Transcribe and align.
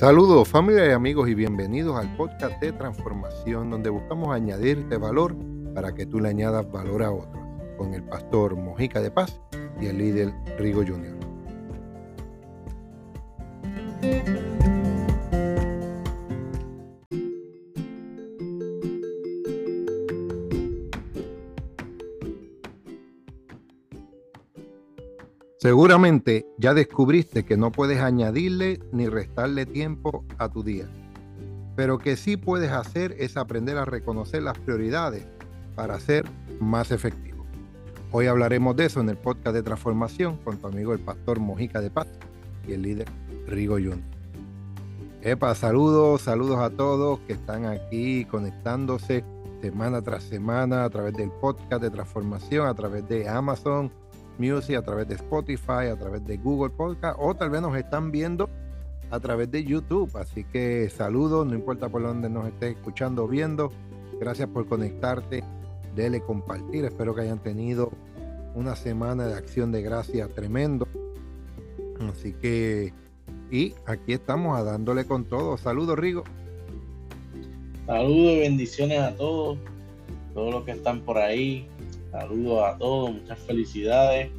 Saludos 0.00 0.48
familia 0.48 0.86
y 0.86 0.92
amigos 0.92 1.28
y 1.28 1.34
bienvenidos 1.34 1.94
al 1.94 2.16
podcast 2.16 2.58
de 2.58 2.72
transformación 2.72 3.68
donde 3.68 3.90
buscamos 3.90 4.34
añadirte 4.34 4.96
valor 4.96 5.36
para 5.74 5.94
que 5.94 6.06
tú 6.06 6.20
le 6.20 6.30
añadas 6.30 6.72
valor 6.72 7.02
a 7.02 7.10
otros 7.10 7.44
con 7.76 7.92
el 7.92 8.02
pastor 8.04 8.56
Mojica 8.56 9.02
de 9.02 9.10
Paz 9.10 9.38
y 9.78 9.88
el 9.88 9.98
líder 9.98 10.32
Rigo 10.58 10.82
Jr. 10.86 11.20
Seguramente 25.60 26.46
ya 26.56 26.72
descubriste 26.72 27.44
que 27.44 27.58
no 27.58 27.70
puedes 27.70 28.00
añadirle 28.00 28.80
ni 28.92 29.10
restarle 29.10 29.66
tiempo 29.66 30.24
a 30.38 30.48
tu 30.48 30.62
día. 30.62 30.86
Pero 31.76 31.98
que 31.98 32.16
sí 32.16 32.38
puedes 32.38 32.72
hacer 32.72 33.14
es 33.18 33.36
aprender 33.36 33.76
a 33.76 33.84
reconocer 33.84 34.42
las 34.42 34.56
prioridades 34.56 35.26
para 35.74 36.00
ser 36.00 36.24
más 36.60 36.90
efectivo. 36.92 37.44
Hoy 38.10 38.26
hablaremos 38.26 38.74
de 38.74 38.86
eso 38.86 39.02
en 39.02 39.10
el 39.10 39.18
podcast 39.18 39.54
de 39.54 39.62
transformación 39.62 40.38
con 40.38 40.56
tu 40.56 40.66
amigo 40.66 40.94
el 40.94 41.00
pastor 41.00 41.40
Mojica 41.40 41.82
de 41.82 41.90
Paz 41.90 42.08
y 42.66 42.72
el 42.72 42.80
líder 42.80 43.08
Rigo 43.46 43.74
Junior. 43.74 44.00
Epa, 45.20 45.54
saludos, 45.54 46.22
saludos 46.22 46.58
a 46.58 46.70
todos 46.70 47.20
que 47.26 47.34
están 47.34 47.66
aquí 47.66 48.24
conectándose 48.24 49.26
semana 49.60 50.00
tras 50.00 50.22
semana 50.22 50.84
a 50.84 50.88
través 50.88 51.12
del 51.12 51.30
podcast 51.30 51.82
de 51.82 51.90
transformación, 51.90 52.66
a 52.66 52.72
través 52.72 53.06
de 53.10 53.28
Amazon, 53.28 53.92
Music, 54.40 54.76
a 54.76 54.82
través 54.82 55.06
de 55.06 55.14
Spotify, 55.14 55.88
a 55.92 55.96
través 55.96 56.24
de 56.24 56.38
Google 56.38 56.70
Podcast 56.70 57.18
o 57.20 57.34
tal 57.34 57.50
vez 57.50 57.60
nos 57.60 57.76
están 57.76 58.10
viendo 58.10 58.48
a 59.10 59.20
través 59.20 59.50
de 59.50 59.64
YouTube. 59.64 60.10
Así 60.16 60.44
que 60.44 60.88
saludos, 60.88 61.46
no 61.46 61.54
importa 61.54 61.88
por 61.88 62.02
dónde 62.02 62.30
nos 62.30 62.48
estés 62.48 62.76
escuchando 62.76 63.24
o 63.24 63.28
viendo. 63.28 63.70
Gracias 64.18 64.48
por 64.48 64.66
conectarte, 64.66 65.44
dele 65.94 66.20
compartir. 66.20 66.84
Espero 66.84 67.14
que 67.14 67.22
hayan 67.22 67.38
tenido 67.38 67.90
una 68.54 68.74
semana 68.76 69.26
de 69.26 69.34
acción 69.34 69.72
de 69.72 69.82
gracias 69.82 70.28
tremendo. 70.34 70.88
Así 72.10 72.32
que, 72.32 72.92
y 73.50 73.74
aquí 73.86 74.14
estamos 74.14 74.58
a 74.58 74.64
dándole 74.64 75.04
con 75.04 75.24
todo. 75.24 75.56
Saludos, 75.56 75.98
Rigo. 75.98 76.24
Saludos 77.86 78.32
y 78.32 78.38
bendiciones 78.40 79.00
a 79.00 79.16
todos, 79.16 79.58
todos 80.32 80.54
los 80.54 80.64
que 80.64 80.70
están 80.72 81.00
por 81.00 81.18
ahí, 81.18 81.68
Saludos 82.10 82.64
a 82.64 82.78
todos, 82.78 83.12
muchas 83.12 83.38
felicidades 83.40 84.30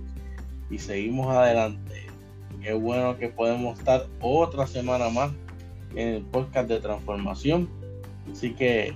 y 0.70 0.78
seguimos 0.78 1.28
adelante. 1.34 2.06
Qué 2.62 2.74
bueno 2.74 3.18
que 3.18 3.30
podemos 3.30 3.80
estar 3.80 4.08
otra 4.20 4.68
semana 4.68 5.10
más 5.10 5.32
en 5.96 6.08
el 6.16 6.22
podcast 6.24 6.68
de 6.68 6.80
transformación. 6.80 7.70
Así 8.32 8.54
que 8.54 8.94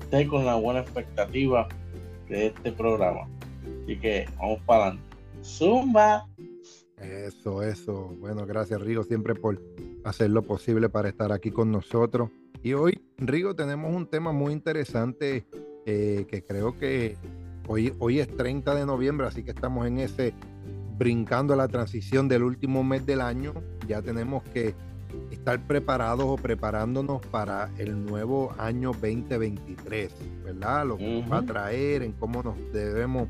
estoy 0.00 0.26
con 0.26 0.46
la 0.46 0.54
buena 0.54 0.80
expectativa 0.80 1.68
de 2.28 2.46
este 2.46 2.72
programa. 2.72 3.28
Así 3.84 3.98
que 3.98 4.26
vamos 4.38 4.60
para 4.64 4.84
adelante. 4.84 5.16
Zumba. 5.42 6.28
Eso, 6.96 7.62
eso. 7.62 8.14
Bueno, 8.20 8.46
gracias 8.46 8.80
Rigo 8.80 9.02
siempre 9.02 9.34
por 9.34 9.60
hacer 10.04 10.30
lo 10.30 10.42
posible 10.42 10.88
para 10.88 11.08
estar 11.08 11.32
aquí 11.32 11.50
con 11.50 11.70
nosotros. 11.70 12.30
Y 12.62 12.72
hoy, 12.72 13.00
Rigo, 13.18 13.54
tenemos 13.54 13.94
un 13.94 14.06
tema 14.06 14.32
muy 14.32 14.52
interesante 14.52 15.46
eh, 15.86 16.26
que 16.28 16.44
creo 16.44 16.76
que 16.76 17.16
Hoy, 17.70 18.18
es 18.18 18.34
30 18.34 18.74
de 18.74 18.86
noviembre, 18.86 19.26
así 19.26 19.42
que 19.42 19.50
estamos 19.50 19.86
en 19.86 19.98
ese 19.98 20.32
brincando 20.96 21.54
la 21.54 21.68
transición 21.68 22.26
del 22.26 22.42
último 22.42 22.82
mes 22.82 23.04
del 23.04 23.20
año. 23.20 23.52
Ya 23.86 24.00
tenemos 24.00 24.42
que 24.42 24.74
estar 25.30 25.60
preparados 25.66 26.24
o 26.24 26.36
preparándonos 26.36 27.20
para 27.26 27.68
el 27.76 28.06
nuevo 28.06 28.54
año 28.56 28.92
2023, 28.92 30.14
¿verdad? 30.44 30.86
Lo 30.86 30.96
que 30.96 31.22
va 31.30 31.38
a 31.38 31.42
traer, 31.42 32.02
en 32.02 32.12
cómo 32.12 32.42
nos 32.42 32.56
debemos 32.72 33.28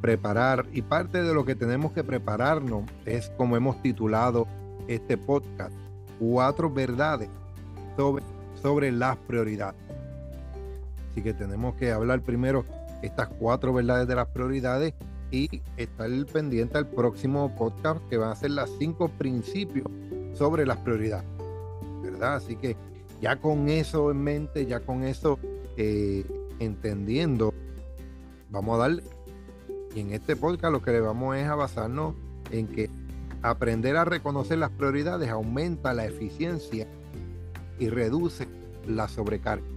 preparar. 0.00 0.64
Y 0.72 0.80
parte 0.80 1.22
de 1.22 1.34
lo 1.34 1.44
que 1.44 1.54
tenemos 1.54 1.92
que 1.92 2.02
prepararnos 2.02 2.84
es, 3.04 3.30
como 3.36 3.58
hemos 3.58 3.82
titulado 3.82 4.48
este 4.88 5.18
podcast, 5.18 5.74
cuatro 6.18 6.70
verdades 6.70 7.28
sobre, 7.94 8.24
sobre 8.62 8.90
las 8.90 9.18
prioridades. 9.18 9.80
Así 11.10 11.20
que 11.20 11.34
tenemos 11.34 11.74
que 11.74 11.92
hablar 11.92 12.22
primero 12.22 12.64
estas 13.06 13.28
cuatro 13.28 13.72
verdades 13.72 14.06
de 14.06 14.14
las 14.14 14.28
prioridades 14.28 14.94
y 15.30 15.62
estar 15.76 16.08
pendiente 16.32 16.78
al 16.78 16.88
próximo 16.88 17.54
podcast 17.56 18.00
que 18.08 18.16
van 18.16 18.30
a 18.30 18.36
ser 18.36 18.52
las 18.52 18.70
cinco 18.78 19.08
principios 19.08 19.86
sobre 20.34 20.66
las 20.66 20.78
prioridades. 20.78 21.28
¿Verdad? 22.02 22.36
Así 22.36 22.56
que 22.56 22.76
ya 23.20 23.36
con 23.36 23.68
eso 23.68 24.10
en 24.10 24.22
mente, 24.22 24.66
ya 24.66 24.80
con 24.80 25.02
eso 25.04 25.38
eh, 25.76 26.24
entendiendo, 26.58 27.52
vamos 28.50 28.76
a 28.76 28.78
darle. 28.78 29.02
Y 29.94 30.00
en 30.00 30.12
este 30.12 30.36
podcast 30.36 30.72
lo 30.72 30.82
que 30.82 30.92
le 30.92 31.00
vamos 31.00 31.36
es 31.36 31.46
a 31.46 31.54
basarnos 31.54 32.14
en 32.50 32.68
que 32.68 32.90
aprender 33.42 33.96
a 33.96 34.04
reconocer 34.04 34.58
las 34.58 34.70
prioridades 34.70 35.30
aumenta 35.30 35.94
la 35.94 36.04
eficiencia 36.04 36.86
y 37.78 37.88
reduce 37.88 38.46
la 38.86 39.08
sobrecarga. 39.08 39.75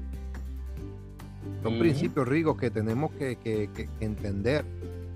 Son 1.63 1.77
principios 1.77 2.27
ricos 2.27 2.57
que 2.57 2.71
tenemos 2.71 3.11
que, 3.11 3.69
entender 3.99 4.63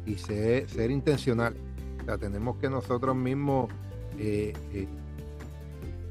y 0.05 0.15
ser, 0.15 0.69
ser 0.69 0.91
intencionales. 0.91 1.59
O 2.01 2.05
sea, 2.05 2.17
tenemos 2.17 2.57
que 2.57 2.69
nosotros 2.69 3.15
mismos 3.15 3.71
eh, 4.17 4.53
eh, 4.73 4.87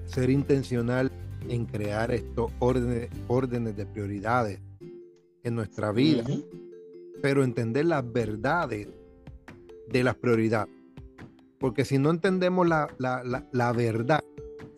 ser 0.07 0.31
intencional 0.31 1.13
en 1.49 1.67
crear 1.67 2.11
estos 2.13 2.51
órdenes, 2.61 3.11
órdenes 3.29 3.77
de 3.77 3.85
prioridades 3.85 4.61
en 5.43 5.55
nuestra 5.55 5.93
vida, 5.93 6.25
pero 7.21 7.45
entender 7.45 7.87
las 7.87 8.11
verdades 8.11 8.89
de 9.91 10.05
las 10.05 10.15
prioridades. 10.15 10.75
Porque 11.59 11.85
si 11.85 11.99
no 11.99 12.11
entendemos 12.11 12.67
la, 12.67 12.89
la 12.99 13.73
verdad, 13.73 14.25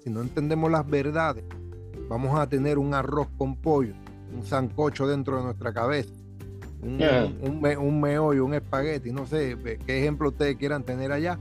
si 0.02 0.10
no 0.10 0.20
entendemos 0.20 0.70
las 0.70 0.88
verdades, 0.88 1.44
vamos 2.08 2.38
a 2.38 2.48
tener 2.48 2.78
un 2.78 2.92
arroz 2.92 3.28
con 3.38 3.56
pollo 3.56 3.94
un 4.32 4.44
sancocho 4.44 5.06
dentro 5.06 5.38
de 5.38 5.44
nuestra 5.44 5.72
cabeza, 5.72 6.12
un, 6.82 7.00
un, 7.78 8.00
meollo, 8.00 8.44
un 8.44 8.54
espagueti, 8.54 9.10
no 9.10 9.26
sé 9.26 9.56
qué 9.86 9.98
ejemplo 9.98 10.28
ustedes 10.28 10.56
quieran 10.56 10.82
tener 10.84 11.12
allá, 11.12 11.38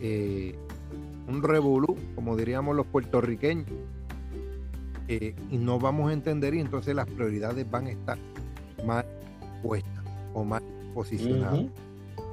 eh, 0.00 0.56
un 1.28 1.42
revolú, 1.42 1.96
como 2.14 2.36
diríamos 2.36 2.74
los 2.74 2.86
puertorriqueños, 2.86 3.66
eh, 5.08 5.34
y 5.50 5.58
no 5.58 5.78
vamos 5.78 6.10
a 6.10 6.12
entender 6.12 6.54
y 6.54 6.60
entonces 6.60 6.94
las 6.94 7.06
prioridades 7.06 7.70
van 7.70 7.86
a 7.86 7.90
estar 7.90 8.18
mal 8.84 9.04
puestas 9.62 10.04
o 10.34 10.44
mal 10.44 10.62
posicionadas. 10.94 11.66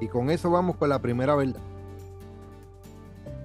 Y 0.00 0.08
con 0.08 0.30
eso 0.30 0.50
vamos 0.50 0.76
con 0.76 0.88
la 0.88 1.00
primera 1.00 1.36
verdad. 1.36 1.60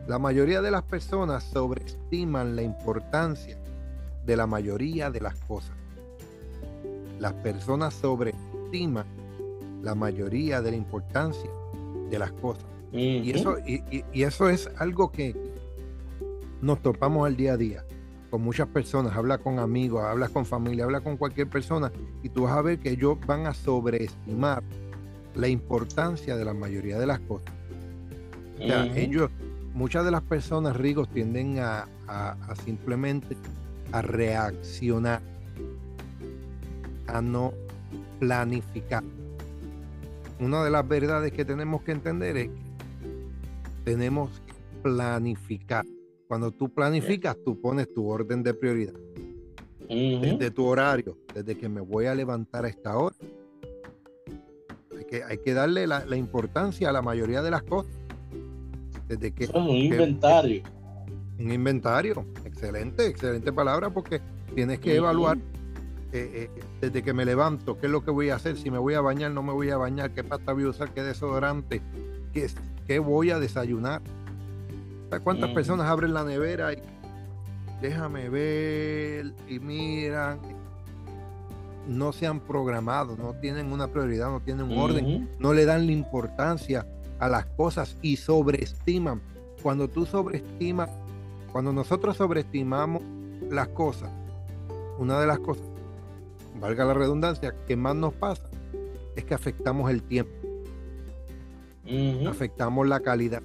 La 0.07 0.17
mayoría 0.17 0.61
de 0.61 0.71
las 0.71 0.81
personas 0.81 1.43
sobreestiman 1.43 2.55
la 2.55 2.63
importancia 2.63 3.57
de 4.25 4.35
la 4.35 4.47
mayoría 4.47 5.11
de 5.11 5.21
las 5.21 5.35
cosas 5.35 5.78
las 7.19 7.33
personas 7.33 7.93
sobreestiman 7.93 9.05
la 9.81 9.95
mayoría 9.95 10.61
de 10.61 10.71
la 10.71 10.77
importancia 10.77 11.49
de 12.09 12.19
las 12.19 12.31
cosas. 12.33 12.65
y, 12.91 13.31
eso, 13.31 13.57
y, 13.65 14.03
eso 14.13 14.49
es 14.49 14.69
algo 14.77 15.11
que 15.11 15.35
nos 16.61 16.81
topamos 16.81 17.27
al 17.27 17.35
día 17.35 17.53
a 17.53 17.57
día 17.57 17.85
con 18.31 18.41
muchas 18.41 18.67
personas, 18.67 19.15
habla 19.15 19.39
con 19.39 19.59
amigos, 19.59 20.03
hablas 20.03 20.29
con 20.29 20.45
familia, 20.45 20.83
habla 20.83 21.01
con 21.01 21.17
cualquier 21.17 21.47
persona 21.47 21.91
y 22.21 22.29
tú 22.29 22.43
vas 22.43 22.53
a 22.53 22.61
ver 22.61 22.79
que 22.79 22.91
ellos 22.91 23.17
van 23.25 23.47
a 23.47 23.53
sobreestimar 23.53 24.63
la 25.35 25.47
importancia 25.47 26.35
de 26.35 26.45
la 26.45 26.53
mayoría 26.53 26.99
de 26.99 27.07
las 27.07 27.19
cosas. 27.21 27.51
O 28.59 28.67
sea, 28.67 28.85
ellos, 28.95 29.31
muchas 29.73 30.05
de 30.05 30.11
las 30.11 30.21
personas 30.21 30.75
ricos 30.75 31.09
tienden 31.09 31.59
a 31.59 31.87
simplemente 32.65 33.35
a 33.91 34.01
reaccionar 34.01 35.21
a 37.15 37.21
no 37.21 37.53
planificar. 38.19 39.03
Una 40.39 40.63
de 40.63 40.69
las 40.69 40.87
verdades 40.87 41.31
que 41.31 41.43
tenemos 41.43 41.81
que 41.81 41.91
entender 41.91 42.37
es 42.37 42.49
que 42.49 42.69
tenemos 43.83 44.29
que 44.45 44.53
planificar. 44.81 45.85
Cuando 46.27 46.51
tú 46.51 46.69
planificas, 46.69 47.35
tú 47.43 47.59
pones 47.59 47.91
tu 47.93 48.07
orden 48.07 48.43
de 48.43 48.53
prioridad. 48.53 48.93
Desde 49.89 50.51
tu 50.51 50.65
horario, 50.65 51.17
desde 51.33 51.57
que 51.57 51.67
me 51.67 51.81
voy 51.81 52.05
a 52.05 52.13
levantar 52.13 52.65
a 52.65 52.67
esta 52.67 52.95
hora. 52.95 53.15
Hay 54.95 55.05
que, 55.05 55.23
hay 55.23 55.37
que 55.39 55.53
darle 55.55 55.87
la, 55.87 56.15
importancia 56.15 56.89
a 56.89 56.91
la 56.91 57.01
mayoría 57.01 57.41
de 57.41 57.49
las 57.49 57.63
cosas. 57.63 57.91
Desde 59.07 59.31
que, 59.31 59.49
un 59.51 59.69
inventario. 59.69 60.61
Un 61.39 61.51
inventario. 61.51 62.23
Excelente, 62.45 63.07
excelente 63.07 63.51
palabra 63.51 63.89
porque 63.89 64.21
tienes 64.53 64.79
que 64.79 64.95
evaluar 64.95 65.39
eh, 66.11 66.49
eh, 66.55 66.61
desde 66.81 67.03
que 67.03 67.13
me 67.13 67.25
levanto, 67.25 67.77
qué 67.77 67.85
es 67.85 67.91
lo 67.91 68.03
que 68.03 68.11
voy 68.11 68.29
a 68.29 68.35
hacer, 68.35 68.57
si 68.57 68.71
me 68.71 68.77
voy 68.77 68.95
a 68.95 69.01
bañar, 69.01 69.31
no 69.31 69.43
me 69.43 69.53
voy 69.53 69.69
a 69.69 69.77
bañar, 69.77 70.11
qué 70.11 70.23
pasta 70.23 70.53
voy 70.53 70.63
a 70.63 70.69
usar, 70.69 70.93
qué 70.93 71.03
desodorante, 71.03 71.81
qué, 72.33 72.49
qué 72.87 72.99
voy 72.99 73.31
a 73.31 73.39
desayunar. 73.39 74.01
¿Cuántas 75.23 75.49
personas 75.51 75.87
abren 75.87 76.13
la 76.13 76.23
nevera 76.23 76.71
y 76.71 76.77
déjame 77.81 78.29
ver 78.29 79.33
y 79.47 79.59
miran. 79.59 80.39
No 81.87 82.11
se 82.11 82.27
han 82.27 82.39
programado, 82.39 83.15
no 83.17 83.33
tienen 83.33 83.71
una 83.71 83.87
prioridad, 83.87 84.29
no 84.29 84.41
tienen 84.41 84.65
un 84.65 84.77
orden, 84.77 85.29
no 85.39 85.53
le 85.53 85.65
dan 85.65 85.87
la 85.87 85.91
importancia 85.91 86.85
a 87.19 87.27
las 87.27 87.45
cosas 87.45 87.97
y 88.01 88.17
sobreestiman. 88.17 89.21
Cuando 89.63 89.87
tú 89.87 90.05
sobreestimas, 90.05 90.89
cuando 91.51 91.73
nosotros 91.73 92.17
sobreestimamos 92.17 93.01
las 93.49 93.69
cosas, 93.69 94.11
una 94.99 95.19
de 95.19 95.25
las 95.25 95.39
cosas, 95.39 95.65
valga 96.59 96.85
la 96.85 96.93
redundancia, 96.93 97.55
que 97.67 97.75
más 97.75 97.95
nos 97.95 98.13
pasa 98.13 98.49
es 99.15 99.23
que 99.23 99.33
afectamos 99.33 99.89
el 99.89 100.03
tiempo. 100.03 100.31
Afectamos 102.27 102.87
la 102.87 102.99
calidad. 102.99 103.41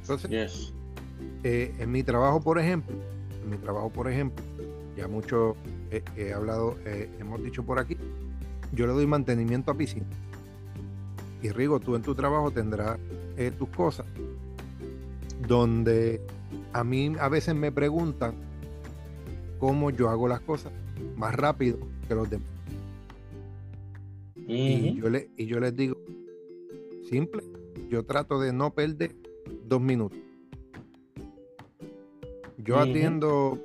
Entonces, 0.00 0.72
eh, 1.42 1.74
en 1.78 1.90
mi 1.90 2.02
trabajo, 2.02 2.40
por 2.40 2.58
ejemplo, 2.58 2.96
en 3.42 3.50
mi 3.50 3.56
trabajo, 3.56 3.90
por 3.90 4.08
ejemplo, 4.10 4.44
ya 4.96 5.08
mucho 5.08 5.56
he 6.16 6.32
hablado, 6.32 6.76
eh, 6.84 7.10
hemos 7.18 7.42
dicho 7.42 7.64
por 7.64 7.78
aquí, 7.80 7.96
yo 8.72 8.86
le 8.86 8.92
doy 8.92 9.06
mantenimiento 9.06 9.72
a 9.72 9.74
piscina. 9.74 10.06
Y 11.42 11.50
Rigo, 11.50 11.80
tú 11.80 11.96
en 11.96 12.02
tu 12.02 12.14
trabajo 12.14 12.50
tendrás 12.50 12.98
eh, 13.36 13.50
tus 13.50 13.68
cosas, 13.70 14.06
donde 15.46 16.20
a 16.72 16.84
mí 16.84 17.14
a 17.18 17.28
veces 17.28 17.54
me 17.54 17.72
preguntan 17.72 18.34
cómo 19.60 19.90
yo 19.90 20.08
hago 20.08 20.26
las 20.26 20.40
cosas 20.40 20.72
más 21.16 21.34
rápido 21.34 21.78
que 22.08 22.14
los 22.14 22.28
demás. 22.28 22.48
y, 24.34 24.96
yo 24.96 25.08
le, 25.10 25.30
y 25.36 25.46
yo 25.46 25.60
les 25.60 25.76
digo, 25.76 25.96
simple, 27.08 27.42
yo 27.88 28.02
trato 28.04 28.40
de 28.40 28.52
no 28.52 28.72
perder 28.72 29.14
dos 29.68 29.80
minutos. 29.80 30.18
Yo 32.58 32.78
atiendo, 32.78 33.58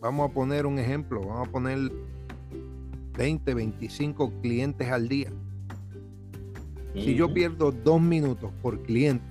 vamos 0.00 0.30
a 0.30 0.32
poner 0.32 0.66
un 0.66 0.78
ejemplo, 0.78 1.20
vamos 1.20 1.48
a 1.48 1.50
poner 1.50 1.92
20, 3.16 3.54
25 3.54 4.32
clientes 4.40 4.88
al 4.90 5.08
día. 5.08 5.30
Si 6.94 7.14
yo 7.14 7.32
pierdo 7.32 7.70
dos 7.70 8.00
minutos 8.00 8.50
por 8.62 8.82
cliente, 8.82 9.24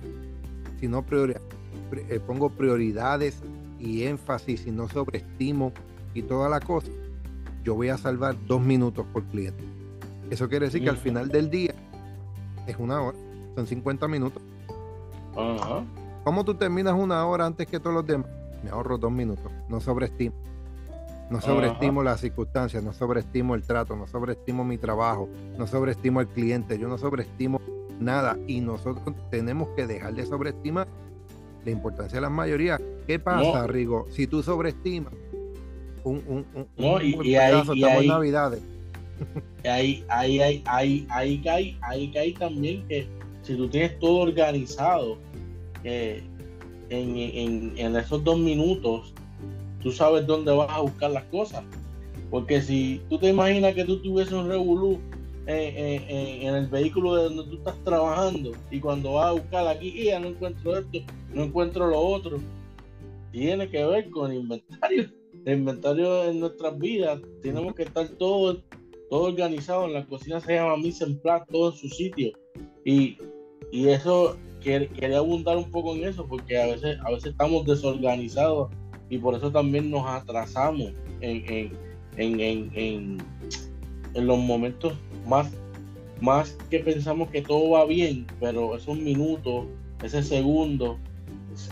si 0.78 0.88
no 0.88 1.04
eh, 1.12 2.20
pongo 2.26 2.48
prioridades 2.50 3.42
y 3.80 4.04
énfasis 4.04 4.66
y 4.66 4.70
no 4.70 4.88
sobreestimo 4.88 5.72
y 6.14 6.22
toda 6.22 6.48
la 6.48 6.60
cosa, 6.60 6.90
yo 7.64 7.74
voy 7.74 7.88
a 7.88 7.96
salvar 7.96 8.36
dos 8.46 8.60
minutos 8.60 9.06
por 9.12 9.24
cliente. 9.24 9.64
Eso 10.30 10.48
quiere 10.48 10.66
decir 10.66 10.82
que 10.82 10.90
al 10.90 10.96
final 10.96 11.28
del 11.28 11.50
día 11.50 11.74
es 12.66 12.76
una 12.78 13.00
hora, 13.00 13.18
son 13.54 13.66
50 13.66 14.06
minutos. 14.08 14.42
Ajá. 15.36 15.84
¿Cómo 16.24 16.44
tú 16.44 16.54
terminas 16.54 16.94
una 16.94 17.24
hora 17.26 17.46
antes 17.46 17.66
que 17.66 17.80
todos 17.80 17.94
los 17.94 18.06
demás? 18.06 18.28
Me 18.62 18.70
ahorro 18.70 18.98
dos 18.98 19.10
minutos, 19.10 19.50
no 19.68 19.80
sobreestimo. 19.80 20.34
No 21.30 21.40
sobreestimo 21.40 22.02
las 22.02 22.20
circunstancias, 22.20 22.82
no 22.82 22.92
sobreestimo 22.92 23.54
el 23.54 23.62
trato, 23.62 23.94
no 23.94 24.08
sobreestimo 24.08 24.64
mi 24.64 24.78
trabajo, 24.78 25.28
no 25.56 25.66
sobreestimo 25.68 26.18
al 26.18 26.26
cliente, 26.26 26.76
yo 26.76 26.88
no 26.88 26.98
sobreestimo 26.98 27.60
nada. 28.00 28.36
Y 28.48 28.60
nosotros 28.60 29.14
tenemos 29.30 29.68
que 29.76 29.86
dejar 29.86 30.14
de 30.14 30.26
sobreestimar 30.26 30.88
la 31.64 31.70
importancia 31.70 32.16
de 32.16 32.22
la 32.22 32.30
mayoría. 32.30 32.80
¿Qué 33.06 33.18
pasa, 33.18 33.66
Rigo? 33.66 34.06
Si 34.10 34.26
tú 34.26 34.42
sobreestimas 34.42 35.12
un, 36.04 36.22
un, 36.26 36.46
un, 36.54 36.66
no, 36.76 37.02
y, 37.02 37.16
y 37.22 37.34
estamos 37.34 37.76
en 37.76 38.06
Navidades. 38.06 38.62
Ahí, 39.64 40.02
ahí, 40.08 40.40
ahí, 40.40 40.62
ahí, 40.64 41.06
ahí, 41.10 41.38
cae, 41.42 41.76
ahí 41.82 42.10
cae 42.10 42.32
también 42.32 42.88
que 42.88 43.06
si 43.42 43.54
tú 43.54 43.68
tienes 43.68 43.98
todo 43.98 44.20
organizado 44.20 45.18
eh, 45.84 46.22
en, 46.88 47.16
en, 47.16 47.74
en 47.76 47.96
esos 47.96 48.24
dos 48.24 48.38
minutos, 48.38 49.12
tú 49.82 49.92
sabes 49.92 50.26
dónde 50.26 50.52
vas 50.52 50.70
a 50.70 50.80
buscar 50.80 51.10
las 51.10 51.24
cosas. 51.24 51.62
Porque 52.30 52.62
si 52.62 53.02
tú 53.10 53.18
te 53.18 53.28
imaginas 53.28 53.74
que 53.74 53.84
tú 53.84 54.00
tuvieses 54.00 54.32
un 54.32 54.48
revolú 54.48 54.98
en 55.46 56.54
el 56.54 56.66
vehículo 56.66 57.16
de 57.16 57.24
donde 57.24 57.44
tú 57.44 57.56
estás 57.56 57.76
trabajando 57.84 58.52
y 58.70 58.78
cuando 58.78 59.14
vas 59.14 59.28
a 59.28 59.32
buscar 59.32 59.66
aquí, 59.66 60.04
ya 60.04 60.20
no 60.20 60.28
encuentro 60.28 60.78
esto, 60.78 60.98
no 61.32 61.44
encuentro 61.44 61.86
lo 61.86 61.98
otro, 61.98 62.38
tiene 63.32 63.68
que 63.68 63.84
ver 63.84 64.10
con 64.10 64.32
inventario. 64.32 65.10
El 65.44 65.58
inventario 65.58 66.24
en 66.24 66.40
nuestras 66.40 66.78
vidas, 66.78 67.20
tenemos 67.42 67.74
que 67.74 67.84
estar 67.84 68.06
todo, 68.10 68.58
todo 69.08 69.22
organizado. 69.22 69.86
En 69.86 69.94
la 69.94 70.04
cocina 70.04 70.40
se 70.40 70.54
llama 70.54 70.76
mise 70.76 71.04
en 71.04 71.18
place, 71.18 71.46
todo 71.50 71.70
en 71.70 71.76
su 71.76 71.88
sitio. 71.88 72.32
Y, 72.84 73.16
y 73.70 73.88
eso, 73.88 74.36
quería 74.60 75.18
abundar 75.18 75.56
un 75.56 75.70
poco 75.70 75.94
en 75.94 76.04
eso, 76.04 76.26
porque 76.26 76.60
a 76.60 76.66
veces, 76.66 76.98
a 77.04 77.10
veces 77.10 77.32
estamos 77.32 77.64
desorganizados 77.64 78.70
y 79.08 79.18
por 79.18 79.34
eso 79.34 79.50
también 79.50 79.90
nos 79.90 80.06
atrasamos 80.06 80.92
en, 81.20 81.72
en, 82.16 83.18
los 84.14 84.38
momentos 84.38 84.94
más, 85.26 85.50
más 86.20 86.56
que 86.70 86.80
pensamos 86.80 87.30
que 87.30 87.42
todo 87.42 87.70
va 87.70 87.84
bien, 87.84 88.26
pero 88.38 88.76
esos 88.76 88.96
minutos, 88.98 89.66
ese 90.02 90.22
segundo, 90.22 90.98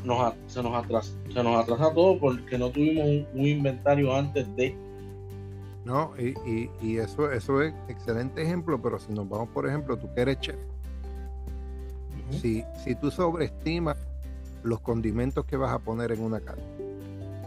nos, 0.05 0.35
se, 0.47 0.63
nos 0.63 0.75
atrasa, 0.75 1.13
se 1.33 1.43
nos 1.43 1.63
atrasa 1.63 1.93
todo 1.93 2.19
porque 2.19 2.59
no 2.59 2.71
tuvimos 2.71 3.27
un, 3.35 3.47
inventario 3.47 4.15
antes 4.15 4.55
de. 4.57 4.75
No, 5.85 6.13
y, 6.19 6.69
y, 6.83 6.99
eso, 6.99 7.33
eso 7.33 7.63
es 7.63 7.73
excelente 7.89 8.43
ejemplo, 8.43 8.81
pero 8.81 8.99
si 8.99 9.13
nos 9.13 9.29
vamos, 9.29 9.49
por 9.49 9.67
ejemplo, 9.67 9.97
tú 9.97 10.07
que 10.15 10.21
eres 10.21 10.41
chef, 10.41 10.57
si, 12.31 12.63
si 12.85 12.95
tú 12.95 13.11
sobreestimas 13.11 13.97
los 14.63 14.81
condimentos 14.81 15.45
que 15.47 15.57
vas 15.57 15.73
a 15.73 15.79
poner 15.79 16.13
en 16.13 16.21
una 16.21 16.41
carne, 16.41 16.63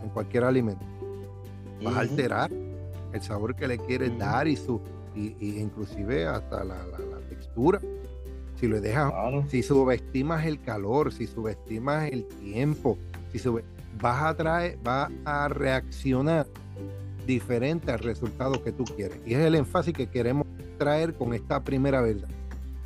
en 0.02 0.10
cualquier 0.10 0.44
alimento. 0.44 0.84
Vas 1.84 1.96
a 1.96 2.00
alterar 2.02 2.52
el 3.14 3.22
sabor 3.22 3.56
que 3.56 3.68
le 3.68 3.78
quieres 3.78 4.18
dar 4.18 4.48
y 4.48 4.56
su 4.56 4.82
y, 5.16 5.60
inclusive 5.60 6.26
hasta 6.26 6.64
la, 6.64 6.86
textura. 7.30 7.80
Si 8.60 8.68
lo 8.68 8.80
dejas, 8.80 9.12
si 9.50 9.64
subestimas 9.64 10.46
el 10.46 10.62
calor, 10.62 11.12
si 11.12 11.26
subestimas 11.26 12.12
el 12.12 12.26
tiempo, 12.26 12.98
si 13.32 13.40
sube, 13.40 13.64
vas 14.00 14.24
a 14.24 14.36
traer, 14.36 14.78
vas 14.84 15.12
a 15.26 15.48
reaccionar 15.48 16.46
diferente 17.26 17.92
al 17.92 18.00
resultado 18.00 18.64
que 18.64 18.72
tú 18.72 18.84
quieres. 18.84 19.20
Y 19.26 19.34
es 19.34 19.40
el 19.40 19.56
énfasis 19.56 19.94
que 19.94 20.08
queremos 20.08 20.46
traer 20.78 21.16
con 21.16 21.34
esta 21.34 21.64
primera 21.64 22.02
verdad. 22.02 22.30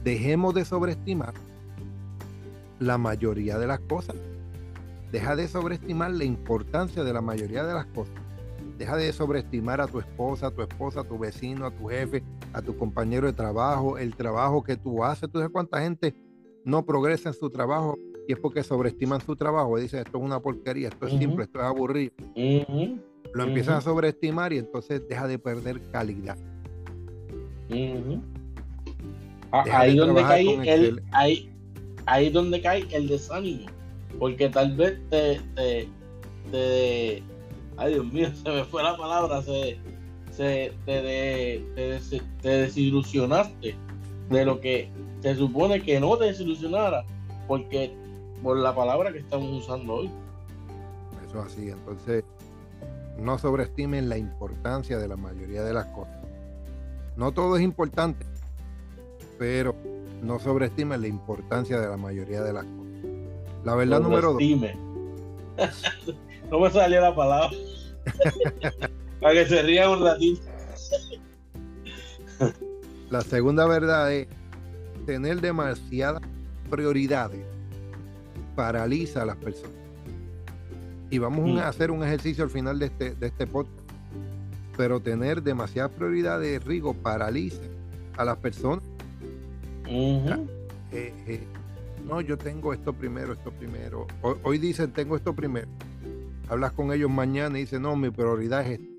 Dejemos 0.03 0.53
de 0.53 0.65
sobreestimar 0.65 1.33
la 2.79 2.97
mayoría 2.97 3.57
de 3.57 3.67
las 3.67 3.79
cosas. 3.79 4.15
Deja 5.11 5.35
de 5.35 5.47
sobreestimar 5.47 6.11
la 6.11 6.23
importancia 6.23 7.03
de 7.03 7.13
la 7.13 7.21
mayoría 7.21 7.63
de 7.63 7.73
las 7.73 7.85
cosas. 7.87 8.15
Deja 8.77 8.97
de 8.97 9.11
sobreestimar 9.13 9.81
a 9.81 9.87
tu 9.87 9.99
esposa, 9.99 10.47
a 10.47 10.51
tu 10.51 10.61
esposa, 10.61 11.01
a 11.01 11.03
tu 11.03 11.17
vecino, 11.17 11.65
a 11.65 11.71
tu 11.71 11.87
jefe, 11.87 12.23
a 12.53 12.61
tu 12.61 12.77
compañero 12.77 13.27
de 13.27 13.33
trabajo, 13.33 13.97
el 13.97 14.15
trabajo 14.15 14.63
que 14.63 14.75
tú 14.75 15.03
haces. 15.03 15.29
¿Tú 15.29 15.39
sabes 15.39 15.51
cuánta 15.51 15.81
gente 15.81 16.13
no 16.63 16.85
progresa 16.85 17.29
en 17.29 17.35
su 17.35 17.49
trabajo 17.49 17.97
y 18.27 18.33
es 18.33 18.39
porque 18.39 18.63
sobreestiman 18.63 19.21
su 19.21 19.35
trabajo? 19.35 19.77
Y 19.77 19.83
dicen, 19.83 19.99
esto 19.99 20.17
es 20.17 20.23
una 20.23 20.39
porquería, 20.39 20.89
esto 20.89 21.07
es 21.07 21.17
simple, 21.17 21.45
esto 21.45 21.59
es 21.59 21.65
aburrido. 21.65 22.13
Lo 23.33 23.43
empiezan 23.43 23.75
a 23.75 23.81
sobreestimar 23.81 24.53
y 24.53 24.57
entonces 24.57 25.07
deja 25.07 25.27
de 25.27 25.39
perder 25.39 25.81
calidad. 25.91 26.37
ahí, 29.51 29.95
donde 29.95 30.21
cae 30.21 30.73
el, 30.73 31.01
ahí, 31.11 31.49
ahí 32.05 32.29
donde 32.29 32.61
cae 32.61 32.85
el 32.91 33.07
desánimo 33.07 33.75
porque 34.19 34.49
tal 34.49 34.75
vez 34.75 34.99
te, 35.09 35.39
te, 36.51 37.23
ay 37.77 37.93
Dios 37.93 38.05
mío, 38.11 38.29
se 38.43 38.49
me 38.49 38.63
fue 38.65 38.83
la 38.83 38.97
palabra, 38.97 39.41
se, 39.41 39.77
se 40.31 40.73
te, 40.85 41.63
te, 41.75 42.49
desilusionaste 42.49 43.75
de 44.29 44.45
lo 44.45 44.59
que 44.59 44.89
se 45.21 45.35
supone 45.35 45.81
que 45.81 45.99
no 45.99 46.17
te 46.17 46.25
desilusionara, 46.25 47.03
porque 47.47 47.95
por 48.43 48.57
la 48.57 48.75
palabra 48.75 49.11
que 49.11 49.19
estamos 49.19 49.63
usando 49.63 49.95
hoy. 49.95 50.11
Eso 51.27 51.41
así, 51.41 51.69
entonces 51.69 52.23
no 53.17 53.37
sobreestimen 53.37 54.09
la 54.09 54.17
importancia 54.17 54.97
de 54.97 55.07
la 55.07 55.15
mayoría 55.15 55.63
de 55.63 55.73
las 55.73 55.85
cosas. 55.87 56.17
No 57.15 57.31
todo 57.31 57.55
es 57.55 57.63
importante, 57.63 58.25
pero 59.39 59.75
no 60.21 60.39
sobreestimen 60.39 61.01
la 61.01 61.07
importancia 61.07 61.79
de 61.79 61.87
la 61.87 61.97
mayoría 61.97 62.41
de 62.41 62.53
las 62.53 62.65
cosas. 62.65 62.85
La 63.63 63.75
verdad 63.75 64.01
número 64.01 64.33
dos. 64.33 64.41
no 66.49 66.59
me 66.59 66.71
salió 66.71 67.01
la 67.01 67.15
palabra. 67.15 67.55
Para 69.21 69.33
que 69.33 69.45
se 69.47 69.61
ría 69.63 69.89
un 69.89 70.03
ratito. 70.03 70.41
la 73.09 73.21
segunda 73.21 73.65
verdad 73.65 74.11
es 74.13 74.27
tener 75.05 75.41
demasiadas 75.41 76.21
prioridades 76.69 77.45
paraliza 78.55 79.23
a 79.23 79.25
las 79.25 79.37
personas. 79.37 79.75
Y 81.09 81.17
vamos 81.17 81.49
a 81.59 81.65
mm. 81.65 81.67
hacer 81.67 81.91
un 81.91 82.03
ejercicio 82.03 82.43
al 82.43 82.49
final 82.49 82.79
de 82.79 82.87
este, 82.87 83.15
de 83.15 83.27
este 83.27 83.47
podcast. 83.47 83.79
Pero 84.77 84.99
tener 84.99 85.41
demasiadas 85.41 85.91
prioridades, 85.91 86.63
Rigo, 86.63 86.93
paraliza 86.93 87.61
a 88.17 88.25
las 88.25 88.37
personas 88.37 88.83
no, 92.05 92.21
yo 92.21 92.37
tengo 92.37 92.73
esto 92.73 92.93
primero, 92.93 93.33
esto 93.33 93.51
primero. 93.51 94.07
Hoy, 94.43 94.57
dicen, 94.57 94.91
tengo 94.91 95.15
esto 95.15 95.33
primero. 95.33 95.67
Hablas 96.49 96.71
con 96.73 96.91
ellos 96.93 97.09
mañana 97.09 97.57
y 97.57 97.61
dices, 97.61 97.79
no, 97.79 97.95
mi 97.95 98.09
prioridad 98.09 98.61
es 98.61 98.79
esta. 98.79 98.93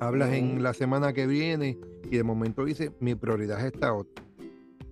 Hablas 0.00 0.32
en 0.32 0.56
Mm. 0.58 0.62
la 0.62 0.74
semana 0.74 1.12
que 1.12 1.26
viene 1.26 1.78
y 2.10 2.16
de 2.16 2.22
momento 2.24 2.64
dices, 2.64 2.90
mi 3.00 3.14
prioridad 3.14 3.58
es 3.60 3.72
esta 3.72 3.94
otra. 3.94 4.24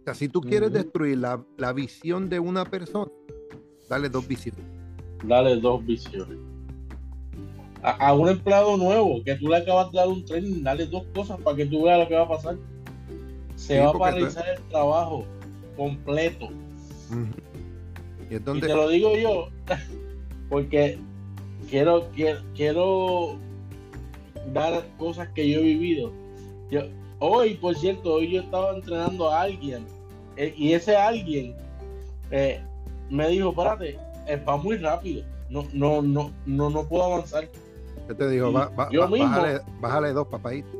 O 0.01 0.05
sea, 0.05 0.15
si 0.15 0.29
tú 0.29 0.41
quieres 0.41 0.73
destruir 0.73 1.19
la, 1.19 1.45
la 1.59 1.73
visión 1.73 2.29
de 2.31 2.39
una 2.39 2.65
persona, 2.65 3.11
dale 3.89 4.09
dos 4.09 4.27
visiones. 4.27 4.61
Dale 5.25 5.57
dos 5.57 5.85
visiones. 5.85 6.39
A, 7.83 8.09
a 8.09 8.15
un 8.15 8.29
empleado 8.29 8.77
nuevo 8.77 9.23
que 9.25 9.35
tú 9.37 9.49
le 9.49 9.57
acabas 9.57 9.91
de 9.93 9.99
dar 9.99 10.09
un 10.09 10.25
training, 10.25 10.63
dale 10.63 10.87
dos 10.87 11.05
cosas 11.15 11.39
para 11.41 11.57
que 11.57 11.67
tú 11.67 11.85
veas 11.85 11.99
lo 11.99 12.09
que 12.09 12.15
va 12.15 12.23
a 12.23 12.29
pasar. 12.29 12.57
Se 13.57 13.75
Sí, 13.75 13.79
va 13.81 13.89
a 13.89 13.93
tú- 13.93 13.99
paralizar 13.99 14.45
el 14.57 14.63
trabajo 14.69 15.25
completo. 15.77 16.49
Y 18.31 18.35
es 18.35 18.41
Y 18.55 18.61
te 18.61 18.69
lo 18.69 18.89
digo 18.89 19.17
yo, 19.17 19.49
porque 20.49 20.99
quiero, 21.71 22.09
quiero, 22.15 22.41
quiero 22.55 23.37
dar 24.53 24.85
cosas 24.99 25.29
que 25.35 25.49
yo 25.49 25.61
he 25.61 25.63
vivido. 25.63 26.13
Yo, 26.71 26.83
hoy, 27.19 27.55
por 27.55 27.77
cierto, 27.77 28.15
hoy 28.15 28.33
yo 28.33 28.41
estaba 28.43 28.75
entrenando 28.75 29.31
a 29.31 29.43
alguien 29.43 29.87
eh, 30.37 30.53
y 30.57 30.73
ese 30.73 30.97
alguien 30.97 31.55
eh, 32.31 32.61
me 33.09 33.29
dijo, 33.29 33.51
espérate, 33.51 33.99
eh, 34.27 34.37
va 34.47 34.57
muy 34.57 34.77
rápido, 34.77 35.25
no, 35.49 35.67
no, 35.73 36.03
no, 36.03 36.31
no, 36.47 36.71
no 36.71 36.89
puedo 36.89 37.05
avanzar. 37.05 37.49
yo 38.09 38.17
te 38.17 38.29
digo, 38.29 38.51
y 38.51 38.55
"Va- 38.55 38.69
va- 38.69 38.89
yo 38.91 39.01
va- 39.03 39.07
mismo- 39.09 39.25
bájale, 39.31 39.61
bájale 39.81 40.13
dos 40.13 40.29
papaditos. 40.29 40.71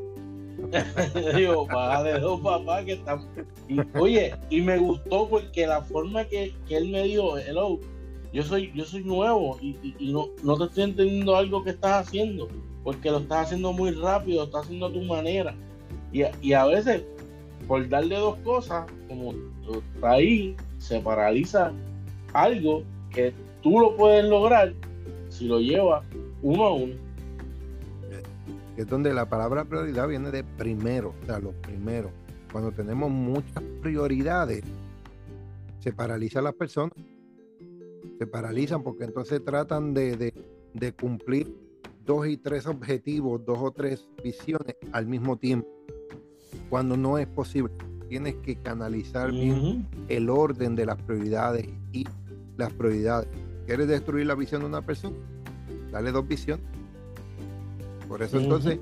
digo, 1.35 1.65
baja 1.65 2.03
de 2.03 2.19
dos 2.19 2.39
papás 2.41 2.85
que 2.85 2.93
están. 2.93 3.25
Y, 3.67 3.79
oye, 3.97 4.35
y 4.49 4.61
me 4.61 4.77
gustó 4.77 5.27
porque 5.27 5.65
la 5.65 5.81
forma 5.81 6.23
que, 6.25 6.53
que 6.67 6.77
él 6.77 6.89
me 6.89 7.03
dijo, 7.03 7.37
hello, 7.37 7.79
yo 8.33 8.43
soy, 8.43 8.71
yo 8.73 8.85
soy 8.85 9.03
nuevo 9.03 9.57
y, 9.61 9.77
y- 9.99 10.11
no, 10.11 10.27
no 10.43 10.57
te 10.57 10.65
estoy 10.65 10.83
entendiendo 10.83 11.35
algo 11.35 11.63
que 11.63 11.71
estás 11.71 12.07
haciendo, 12.07 12.47
porque 12.83 13.11
lo 13.11 13.19
estás 13.19 13.47
haciendo 13.47 13.73
muy 13.73 13.91
rápido, 13.91 14.39
lo 14.39 14.45
estás 14.45 14.63
haciendo 14.65 14.85
a 14.87 14.91
tu 14.93 15.01
manera. 15.03 15.53
Y, 16.11 16.23
a- 16.23 16.31
y 16.41 16.53
a 16.53 16.65
veces, 16.65 17.03
por 17.67 17.87
darle 17.89 18.15
dos 18.17 18.37
cosas, 18.37 18.85
como 19.07 19.33
tú 19.65 19.81
estás 19.95 20.03
ahí, 20.11 20.55
se 20.77 20.99
paraliza 20.99 21.71
algo 22.33 22.83
que 23.11 23.33
tú 23.61 23.79
lo 23.79 23.95
puedes 23.97 24.25
lograr 24.25 24.73
si 25.29 25.47
lo 25.47 25.59
llevas 25.59 26.03
uno 26.41 26.63
a 26.63 26.73
uno. 26.73 26.93
es 28.77 28.87
donde 28.87 29.13
la 29.13 29.29
palabra 29.29 29.63
prioridad 29.65 30.07
viene 30.07 30.31
de 30.31 30.43
primero, 30.43 31.13
o 31.21 31.25
sea, 31.25 31.39
lo 31.39 31.51
primero. 31.51 32.09
Cuando 32.51 32.71
tenemos 32.71 33.11
muchas 33.11 33.61
prioridades, 33.81 34.63
se 35.79 35.93
paralizan 35.93 36.45
las 36.45 36.53
personas. 36.55 36.93
Se 38.21 38.27
paralizan 38.27 38.83
porque 38.83 39.05
entonces 39.05 39.43
tratan 39.43 39.95
de, 39.95 40.15
de- 40.15 40.45
de 40.75 40.91
cumplir 40.93 41.57
dos 42.05 42.27
y 42.27 42.37
tres 42.37 42.67
objetivos, 42.67 43.43
dos 43.43 43.57
o 43.59 43.71
tres 43.71 44.07
visiones 44.23 44.75
al 44.91 45.07
mismo 45.07 45.37
tiempo. 45.39 45.67
Cuando 46.69 46.95
no 46.95 47.17
es 47.17 47.25
posible, 47.25 47.73
tienes 48.09 48.35
que 48.35 48.57
canalizar 48.57 49.31
bien 49.31 49.87
el 50.07 50.29
orden 50.29 50.75
de 50.75 50.85
las 50.85 51.01
prioridades 51.01 51.67
y 51.91 52.05
las 52.57 52.71
prioridades. 52.73 53.27
¿Quieres 53.65 53.87
destruir 53.87 54.27
la 54.27 54.35
visión 54.35 54.61
de 54.61 54.67
una 54.67 54.83
persona? 54.85 55.15
Dale 55.91 56.11
dos 56.11 56.27
visiones. 56.27 56.63
Por 58.07 58.21
eso 58.21 58.37
entonces, 58.43 58.77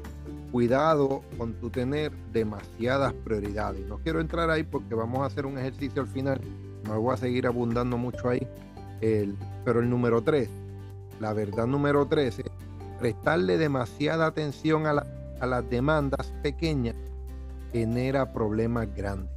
cuidado 0.51 1.21
con 1.37 1.53
tu 1.53 1.69
tener 1.69 2.11
demasiadas 2.33 3.13
prioridades. 3.13 3.87
No 3.87 3.99
quiero 3.99 4.19
entrar 4.19 4.49
ahí 4.49 4.63
porque 4.63 4.95
vamos 4.95 5.19
a 5.21 5.27
hacer 5.27 5.45
un 5.45 5.57
ejercicio 5.57 6.01
al 6.01 6.09
final. 6.09 6.41
No 6.85 6.99
voy 6.99 7.13
a 7.13 7.17
seguir 7.17 7.47
abundando 7.47 7.97
mucho 7.97 8.27
ahí. 8.27 8.45
El- 9.01 9.35
pero 9.65 9.79
el 9.79 9.89
número 9.89 10.21
tres, 10.21 10.49
la 11.19 11.33
verdad 11.33 11.67
número 11.67 12.05
tres 12.07 12.39
es 12.39 12.45
prestarle 12.99 13.57
demasiada 13.57 14.25
atención 14.25 14.85
a, 14.87 14.93
la- 14.93 15.07
a 15.39 15.45
las 15.45 15.69
demandas 15.69 16.33
pequeñas 16.43 16.95
genera 17.71 18.33
problemas 18.33 18.87
grandes 18.95 19.29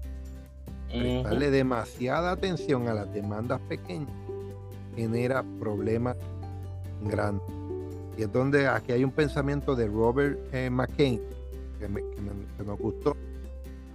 prestarle 1.23 1.50
demasiada 1.50 2.33
atención 2.33 2.88
a 2.88 2.95
las 2.95 3.12
demandas 3.14 3.61
pequeñas 3.69 4.11
genera 4.97 5.42
problemas 5.59 6.16
grandes. 7.04 7.47
Y 8.19 8.23
es 8.25 8.33
donde 8.33 8.66
aquí 8.69 8.92
hay 8.92 9.02
un 9.04 9.11
pensamiento 9.11 9.75
de 9.75 9.87
Robert 9.87 10.38
eh, 10.52 10.69
McCain 10.71 11.21
que, 11.78 11.88
me- 11.88 12.02
que 12.11 12.21
me- 12.21 12.47
que 12.59 12.64
nos 12.64 12.78
gustó, 12.78 13.16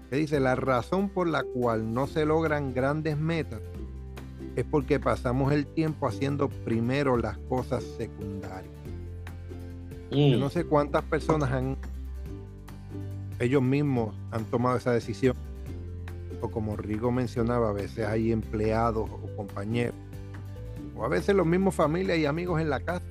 que 0.09 0.15
dice, 0.15 0.39
la 0.39 0.55
razón 0.55 1.09
por 1.09 1.27
la 1.27 1.43
cual 1.43 1.93
no 1.93 2.07
se 2.07 2.25
logran 2.25 2.73
grandes 2.73 3.15
metas 3.17 3.61
es 4.57 4.65
porque 4.65 4.99
pasamos 4.99 5.53
el 5.53 5.67
tiempo 5.67 6.07
haciendo 6.07 6.49
primero 6.49 7.15
las 7.15 7.37
cosas 7.37 7.83
secundarias. 7.83 8.73
Yo 10.09 10.35
Mm. 10.37 10.39
no 10.39 10.49
sé 10.49 10.63
cuántas 10.65 11.03
personas 11.03 11.51
han, 11.51 11.77
ellos 13.39 13.61
mismos 13.61 14.15
han 14.31 14.45
tomado 14.45 14.75
esa 14.77 14.91
decisión. 14.91 15.35
O 16.41 16.49
como 16.49 16.75
Rigo 16.75 17.11
mencionaba, 17.11 17.69
a 17.69 17.73
veces 17.73 18.05
hay 18.07 18.31
empleados 18.31 19.07
o 19.11 19.35
compañeros, 19.35 19.95
o 20.95 21.05
a 21.05 21.07
veces 21.07 21.35
los 21.35 21.45
mismos 21.45 21.75
familias 21.75 22.17
y 22.17 22.25
amigos 22.25 22.59
en 22.59 22.69
la 22.71 22.79
casa, 22.79 23.05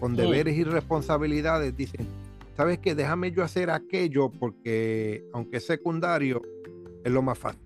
con 0.00 0.16
Sí. 0.16 0.20
deberes 0.22 0.54
y 0.54 0.64
responsabilidades, 0.64 1.74
dicen, 1.76 2.06
¿sabes 2.58 2.78
qué? 2.78 2.94
Déjame 2.94 3.32
yo 3.32 3.42
hacer 3.42 3.70
aquello 3.70 4.28
porque, 4.30 5.24
aunque 5.32 5.56
es 5.58 5.66
secundario, 5.66 6.42
es 7.04 7.10
lo 7.10 7.22
más 7.22 7.38
fácil. 7.38 7.62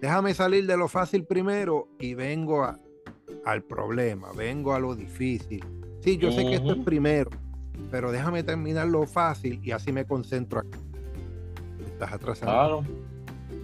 Déjame 0.00 0.34
salir 0.34 0.66
de 0.66 0.76
lo 0.76 0.88
fácil 0.88 1.24
primero 1.24 1.88
y 1.98 2.14
vengo 2.14 2.62
a- 2.64 2.78
al 3.44 3.62
problema, 3.62 4.32
vengo 4.32 4.74
a 4.74 4.78
lo 4.78 4.94
difícil. 4.94 5.64
Sí, 6.00 6.18
yo 6.18 6.30
sé 6.30 6.44
que 6.44 6.56
esto 6.56 6.72
es 6.72 6.84
primero, 6.84 7.30
pero 7.90 8.12
déjame 8.12 8.42
terminar 8.42 8.86
lo 8.88 9.06
fácil 9.06 9.60
y 9.62 9.70
así 9.70 9.92
me 9.92 10.04
concentro 10.04 10.60
aquí. 10.60 10.78
Estás 11.86 12.12
atrasando, 12.12 12.52
Claro. 12.52 12.84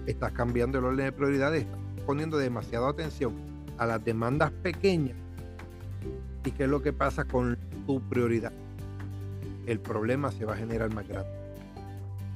estás 0.06 0.32
cambiando 0.32 0.78
el 0.78 0.84
orden 0.84 1.06
de 1.06 1.12
prioridades, 1.12 1.62
estás 1.64 1.78
poniendo 2.06 2.38
demasiada 2.38 2.88
atención 2.88 3.34
a 3.76 3.86
las 3.86 4.02
demandas 4.02 4.50
pequeñas. 4.50 5.16
¿Y 6.44 6.50
qué 6.52 6.64
es 6.64 6.70
lo 6.70 6.80
que 6.80 6.92
pasa 6.94 7.24
con 7.24 7.58
tu 7.86 8.00
prioridad? 8.00 8.52
El 9.66 9.78
problema 9.80 10.32
se 10.32 10.46
va 10.46 10.54
a 10.54 10.56
generar 10.56 10.92
más 10.94 11.06
grande. 11.06 11.28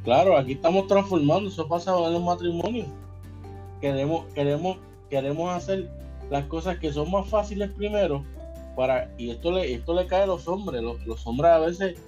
Claro, 0.04 0.36
aquí 0.36 0.52
estamos 0.52 0.86
transformando, 0.86 1.48
eso 1.48 1.66
pasa 1.66 1.96
en 2.06 2.12
los 2.12 2.22
matrimonios. 2.22 2.86
Queremos, 3.84 4.24
queremos, 4.32 4.78
queremos 5.10 5.54
hacer 5.54 5.90
las 6.30 6.46
cosas 6.46 6.78
que 6.78 6.90
son 6.90 7.10
más 7.10 7.28
fáciles 7.28 7.68
primero 7.72 8.24
para, 8.76 9.10
y 9.18 9.28
esto 9.28 9.52
le, 9.52 9.74
esto 9.74 9.92
le 9.92 10.06
cae 10.06 10.22
a 10.22 10.26
los 10.26 10.48
hombres, 10.48 10.80
los, 10.80 11.06
los 11.06 11.26
hombres 11.26 11.50
a 11.50 11.58
veces 11.58 11.98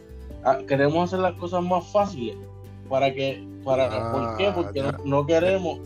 ah, 0.42 0.56
queremos 0.66 1.04
hacer 1.04 1.18
las 1.18 1.34
cosas 1.34 1.62
más 1.62 1.86
fáciles 1.88 2.34
para 2.88 3.12
que, 3.12 3.46
para, 3.62 4.10
¿por 4.10 4.38
qué? 4.38 4.46
Ah, 4.46 4.54
Porque 4.54 4.80
no, 4.80 4.92
no 5.04 5.26
queremos, 5.26 5.80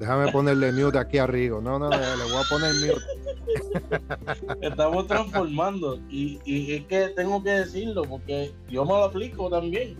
Déjame 0.00 0.32
ponerle 0.32 0.72
mute 0.72 0.98
aquí 0.98 1.18
a 1.18 1.28
Rigo. 1.28 1.60
No, 1.60 1.78
no, 1.78 1.90
no, 1.90 1.96
le 1.96 2.24
voy 2.24 2.42
a 2.42 2.48
poner 2.50 2.74
mute. 2.74 4.60
estamos 4.66 5.06
transformando 5.06 6.00
y, 6.10 6.40
y 6.44 6.74
es 6.74 6.86
que 6.86 7.10
tengo 7.10 7.40
que 7.40 7.50
decirlo 7.50 8.02
porque 8.02 8.52
yo 8.68 8.84
me 8.84 8.90
lo 8.90 9.04
aplico 9.04 9.48
también. 9.48 9.96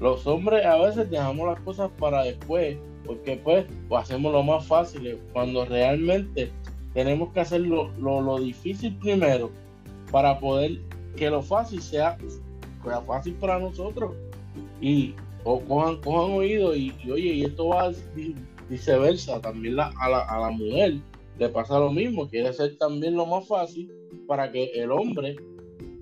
Los 0.00 0.26
hombres 0.26 0.64
a 0.64 0.78
veces 0.78 1.10
dejamos 1.10 1.46
las 1.46 1.60
cosas 1.60 1.90
para 1.98 2.24
después 2.24 2.78
porque 3.06 3.36
pues, 3.42 3.66
pues 3.88 4.02
hacemos 4.02 4.32
lo 4.32 4.42
más 4.42 4.66
fácil 4.66 5.18
cuando 5.32 5.64
realmente 5.64 6.50
tenemos 6.94 7.32
que 7.32 7.40
hacer 7.40 7.62
lo, 7.62 7.88
lo- 7.98 8.20
lo 8.20 8.38
difícil 8.38 8.96
primero 8.98 9.50
para 10.10 10.38
poder 10.38 10.78
que 11.16 11.30
lo 11.30 11.42
fácil 11.42 11.80
sea, 11.80 12.16
fácil 13.06 13.34
para 13.34 13.58
nosotros. 13.58 14.12
Y 14.80 15.14
o 15.44 15.60
cojan, 15.60 15.96
cojan 16.02 16.32
oído 16.36 16.74
y, 16.76 16.92
oye 17.10 17.32
y 17.34 17.44
esto 17.44 17.68
va 17.68 17.90
vi- 18.14 18.34
viceversa 18.68 19.40
también 19.40 19.78
a, 19.80 19.90
la, 20.08 20.20
a 20.20 20.38
la 20.40 20.50
mujer 20.50 20.96
le 21.38 21.48
pasa 21.48 21.78
lo 21.78 21.90
mismo 21.90 22.28
quiere 22.28 22.48
hacer 22.48 22.76
también 22.78 23.14
lo 23.16 23.26
más 23.26 23.48
fácil 23.48 23.90
para 24.28 24.52
que 24.52 24.66
el 24.74 24.92
hombre 24.92 25.34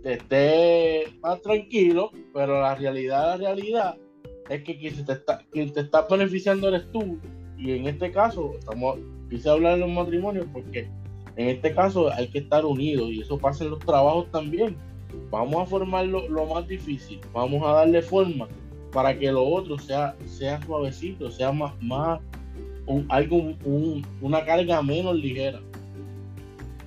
esté 0.05 1.05
más 1.23 1.41
tranquilo 1.43 2.11
pero 2.35 2.61
la 2.61 2.75
realidad 2.75 3.29
la 3.29 3.37
realidad 3.37 3.97
es 4.51 4.63
que 4.65 4.77
quien, 4.79 5.05
te 5.07 5.13
está, 5.13 5.39
quien 5.51 5.73
te 5.73 5.81
está 5.81 6.07
beneficiando 6.11 6.69
eres 6.69 6.91
tú. 6.93 7.19
Y 7.57 7.73
en 7.73 7.87
este 7.87 8.11
caso 8.11 8.53
estamos 8.59 8.99
quise 9.31 9.49
hablar 9.49 9.75
de 9.75 9.81
los 9.81 9.91
matrimonios 9.91 10.47
porque 10.53 10.89
en 11.37 11.49
este 11.49 11.75
caso 11.75 12.11
hay 12.13 12.29
que 12.29 12.39
estar 12.41 12.65
unidos 12.67 13.11
y 13.11 13.21
eso 13.21 13.39
pasa 13.39 13.65
en 13.65 13.71
los 13.71 13.79
trabajos 13.79 14.31
también. 14.31 14.77
Vamos 15.31 15.63
a 15.63 15.67
formar 15.67 16.07
lo, 16.07 16.29
más 16.53 16.67
difícil 16.69 17.21
vamos 17.33 17.63
a 17.67 17.73
darle 17.73 18.03
forma 18.03 18.47
para 18.93 19.17
que 19.19 19.31
lo 19.31 19.45
otro 19.45 19.79
sea 19.79 20.17
sea 20.27 20.61
suavecito 20.63 21.31
sea 21.31 21.53
más 21.53 21.73
más 21.81 22.21
un, 22.87 23.07
algo 23.09 23.37
un- 23.37 23.57
un- 23.65 24.07
una 24.21 24.45
carga 24.45 24.83
menos 24.83 25.15
ligera. 25.17 25.61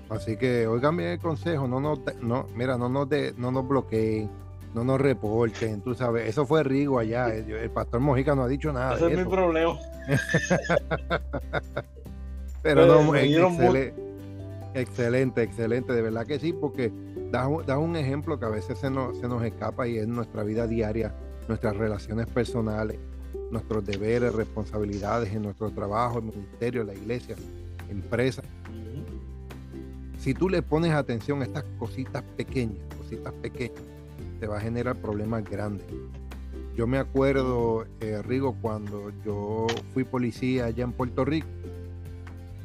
Así 0.09 0.35
que 0.37 0.67
oigan 0.67 0.97
bien 0.97 1.09
el 1.11 1.19
consejo, 1.19 1.67
no 1.67 1.79
nos, 1.79 1.99
no, 2.21 2.45
mira, 2.55 2.77
no 2.77 2.89
nos, 2.89 3.09
de- 3.09 3.33
no 3.37 3.51
nos 3.51 3.67
bloqueen, 3.67 4.29
no 4.73 4.83
nos 4.83 4.99
reporten, 4.99 5.81
tú 5.81 5.93
sabes, 5.95 6.27
eso 6.27 6.45
fue 6.45 6.63
Rigo 6.63 6.99
allá, 6.99 7.33
el, 7.33 7.49
el 7.51 7.69
pastor 7.71 7.99
Mojica 7.99 8.33
no 8.35 8.43
ha 8.43 8.47
dicho 8.47 8.71
nada 8.73 8.95
ese 8.95 9.11
es 9.11 9.17
mi 9.17 9.25
problema. 9.25 9.77
Pero 12.61 12.81
me- 12.81 12.87
no, 12.87 13.11
me 13.11 13.19
ex- 13.21 13.27
dieron 13.29 13.53
mu- 13.53 13.59
excele- 13.61 13.93
Excelente, 14.75 15.43
excelente, 15.43 15.93
de 15.93 16.01
verdad 16.01 16.25
que 16.25 16.39
sí, 16.39 16.51
porque 16.51 16.91
das, 17.31 17.47
un 17.77 17.95
ejemplo 17.95 18.39
que 18.39 18.45
a 18.45 18.49
veces 18.49 18.79
se 18.79 18.89
nos, 18.89 19.17
se 19.19 19.27
nos 19.27 19.43
escapa 19.43 19.87
y 19.87 19.97
es 19.99 20.07
nuestra 20.07 20.41
vida 20.43 20.65
diaria, 20.65 21.13
nuestras 21.47 21.77
relaciones 21.77 22.25
personales, 22.25 22.97
nuestros 23.51 23.85
deberes, 23.85 24.33
responsabilidades 24.33 25.31
en 25.31 25.43
nuestro 25.43 25.69
trabajo, 25.69 26.17
el 26.17 26.25
ministerio, 26.25 26.83
la 26.83 26.95
iglesia, 26.95 27.35
empresa. 27.87 28.41
Si 30.17 30.33
tú 30.33 30.49
le 30.49 30.63
pones 30.63 30.91
atención 30.93 31.41
a 31.41 31.45
estas 31.45 31.65
cositas 31.77 32.23
pequeñas, 32.35 32.79
cositas 32.97 33.31
pequeñas, 33.33 33.77
te 34.43 34.47
va 34.47 34.57
a 34.57 34.59
generar 34.59 34.97
problemas 34.97 35.45
grandes. 35.45 35.87
Yo 36.75 36.85
me 36.85 36.97
acuerdo, 36.97 37.85
eh, 38.01 38.21
Rigo, 38.21 38.57
cuando 38.61 39.09
yo 39.23 39.67
fui 39.93 40.03
policía 40.03 40.65
allá 40.65 40.83
en 40.83 40.91
Puerto 40.91 41.23
Rico, 41.23 41.47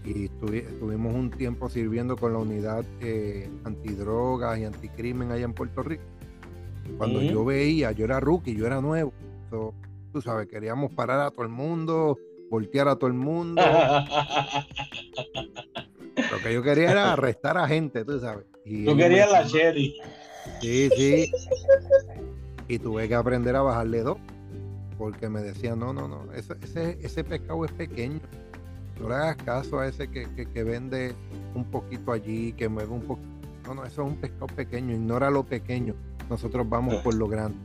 y 0.04 0.24
estuvimos 0.24 1.14
un 1.14 1.30
tiempo 1.30 1.68
sirviendo 1.68 2.16
con 2.16 2.32
la 2.32 2.40
unidad 2.40 2.84
eh, 3.00 3.48
antidrogas 3.62 4.58
y 4.58 4.64
anticrimen 4.64 5.30
allá 5.30 5.44
en 5.44 5.52
Puerto 5.52 5.84
Rico. 5.84 6.02
Cuando 6.96 7.22
yo 7.22 7.44
veía, 7.44 7.92
yo 7.92 8.06
era 8.06 8.18
rookie, 8.18 8.56
yo 8.56 8.66
era 8.66 8.80
nuevo, 8.80 9.12
tú 9.48 10.20
sabes, 10.20 10.48
queríamos 10.48 10.92
parar 10.94 11.20
a 11.20 11.30
todo 11.30 11.44
el 11.44 11.50
mundo, 11.50 12.18
voltear 12.50 12.88
a 12.88 12.96
todo 12.96 13.06
el 13.06 13.14
mundo. 13.14 13.62
Lo 16.32 16.38
que 16.42 16.52
yo 16.52 16.60
quería 16.60 16.90
era 16.90 17.12
arrestar 17.12 17.56
a 17.56 17.68
gente, 17.68 18.04
tú 18.04 18.18
sabes. 18.18 18.46
Y 18.64 18.84
tú 18.84 18.96
querías 18.96 19.30
la 19.30 19.44
Sherry. 19.44 19.94
Sí, 20.60 20.88
sí. 20.96 21.32
Y 22.68 22.78
tuve 22.78 23.08
que 23.08 23.14
aprender 23.14 23.56
a 23.56 23.62
bajarle 23.62 24.02
dos, 24.02 24.18
porque 24.98 25.28
me 25.28 25.40
decían, 25.40 25.78
no, 25.78 25.92
no, 25.92 26.08
no, 26.08 26.32
ese, 26.34 26.54
ese, 26.62 26.98
ese 27.02 27.24
pescado 27.24 27.64
es 27.64 27.72
pequeño 27.72 28.20
no 29.00 29.08
le 29.08 29.14
hagas 29.14 29.36
caso 29.36 29.78
a 29.78 29.86
ese 29.86 30.08
que, 30.08 30.64
vende 30.64 31.14
un 31.54 31.64
poquito 31.64 32.12
allí, 32.12 32.52
que 32.52 32.68
mueve 32.68 32.92
un 32.92 33.02
poquito. 33.02 33.28
No, 33.66 33.74
no, 33.74 33.84
eso 33.84 34.02
es 34.02 34.08
un 34.08 34.16
pescado 34.16 34.46
pequeño, 34.48 34.94
ignora 34.94 35.30
lo 35.30 35.44
pequeño. 35.44 35.94
Nosotros 36.28 36.68
vamos 36.68 36.96
por 36.96 37.14
lo 37.14 37.28
grande. 37.28 37.58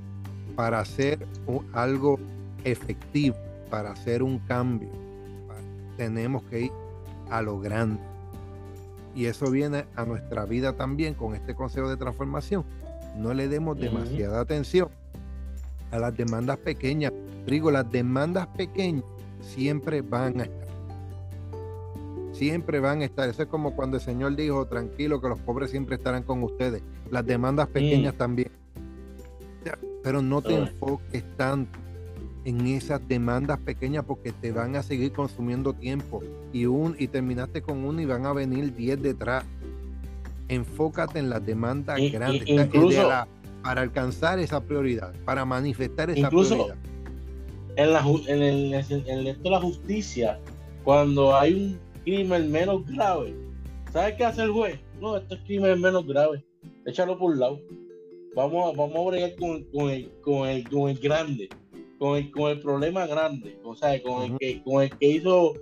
Para 0.55 0.79
hacer 0.79 1.25
algo 1.73 2.19
efectivo, 2.63 3.35
para 3.69 3.91
hacer 3.91 4.21
un 4.21 4.39
cambio, 4.39 4.89
tenemos 5.97 6.43
que 6.43 6.61
ir 6.63 6.71
a 7.29 7.41
lo 7.41 7.59
grande. 7.59 7.99
Y 9.15 9.25
eso 9.25 9.49
viene 9.51 9.85
a 9.95 10.05
nuestra 10.05 10.45
vida 10.45 10.73
también 10.73 11.13
con 11.13 11.35
este 11.35 11.55
consejo 11.55 11.89
de 11.89 11.97
transformación. 11.97 12.65
No 13.17 13.33
le 13.33 13.47
demos 13.47 13.79
demasiada 13.79 14.39
atención 14.39 14.89
a 15.91 15.99
las 15.99 16.15
demandas 16.17 16.57
pequeñas. 16.57 17.13
Digo, 17.45 17.69
las 17.69 17.89
demandas 17.91 18.47
pequeñas 18.47 19.05
siempre 19.41 20.01
van 20.01 20.39
a 20.39 20.43
estar 20.43 20.63
siempre 22.33 22.79
van 22.79 23.01
a 23.01 23.05
estar. 23.05 23.29
Eso 23.29 23.43
es 23.43 23.47
como 23.47 23.75
cuando 23.75 23.97
el 23.97 24.03
Señor 24.03 24.35
dijo, 24.35 24.65
tranquilo, 24.65 25.21
que 25.21 25.29
los 25.29 25.39
pobres 25.39 25.71
siempre 25.71 25.95
estarán 25.95 26.23
con 26.23 26.43
ustedes. 26.43 26.81
Las 27.09 27.25
demandas 27.25 27.67
pequeñas 27.67 28.15
también. 28.15 28.51
Pero 30.03 30.21
no 30.21 30.41
te 30.41 30.57
enfoques 30.57 31.23
tanto 31.37 31.79
en 32.45 32.67
esas 32.67 33.05
demandas 33.07 33.59
pequeñas 33.59 34.05
porque 34.05 34.31
te 34.31 34.51
van 34.51 34.75
a 34.75 34.83
seguir 34.83 35.11
consumiendo 35.11 35.73
tiempo 35.73 36.21
y, 36.51 36.65
un, 36.65 36.95
y 36.99 37.07
terminaste 37.07 37.61
con 37.61 37.83
uno 37.85 38.01
y 38.01 38.05
van 38.05 38.25
a 38.25 38.33
venir 38.33 38.75
10 38.75 39.01
detrás. 39.01 39.45
Enfócate 40.49 41.19
en 41.19 41.29
las 41.29 41.45
demandas 41.45 41.99
grandes 42.11 42.43
para 43.63 43.81
alcanzar 43.81 44.39
esa 44.39 44.61
prioridad, 44.61 45.13
para 45.23 45.45
manifestar 45.45 46.09
esa 46.09 46.29
prioridad. 46.29 46.75
En, 47.75 47.93
la, 47.93 48.05
en, 48.27 48.41
el, 48.41 48.73
en 48.73 49.41
de 49.41 49.49
la 49.49 49.61
justicia, 49.61 50.39
cuando 50.83 51.35
hay 51.35 51.53
un 51.53 51.79
crimen 52.03 52.51
menos 52.51 52.85
grave. 52.85 53.33
¿Sabes 53.91 54.15
qué 54.15 54.25
hace 54.25 54.43
el 54.43 54.51
juez? 54.51 54.79
No, 54.99 55.17
este 55.17 55.35
es 55.35 55.41
crimen 55.41 55.79
menos 55.81 56.05
grave. 56.05 56.43
Échalo 56.85 57.17
por 57.17 57.31
un 57.31 57.39
lado. 57.39 57.59
Vamos 58.35 58.73
a, 58.73 58.77
vamos 58.77 58.95
a 58.95 59.09
bregar 59.09 59.35
con, 59.35 59.63
con, 59.65 59.89
el, 59.89 60.11
con, 60.21 60.47
el, 60.47 60.67
con 60.67 60.89
el 60.89 60.97
grande, 60.99 61.49
con 61.99 62.17
el, 62.17 62.31
con 62.31 62.51
el 62.51 62.59
problema 62.59 63.05
grande, 63.05 63.57
o 63.63 63.75
sea, 63.75 64.01
con, 64.01 64.23
el 64.23 64.37
que, 64.37 64.63
con 64.63 64.83
el 64.83 64.89
que 64.97 65.07
hizo 65.07 65.53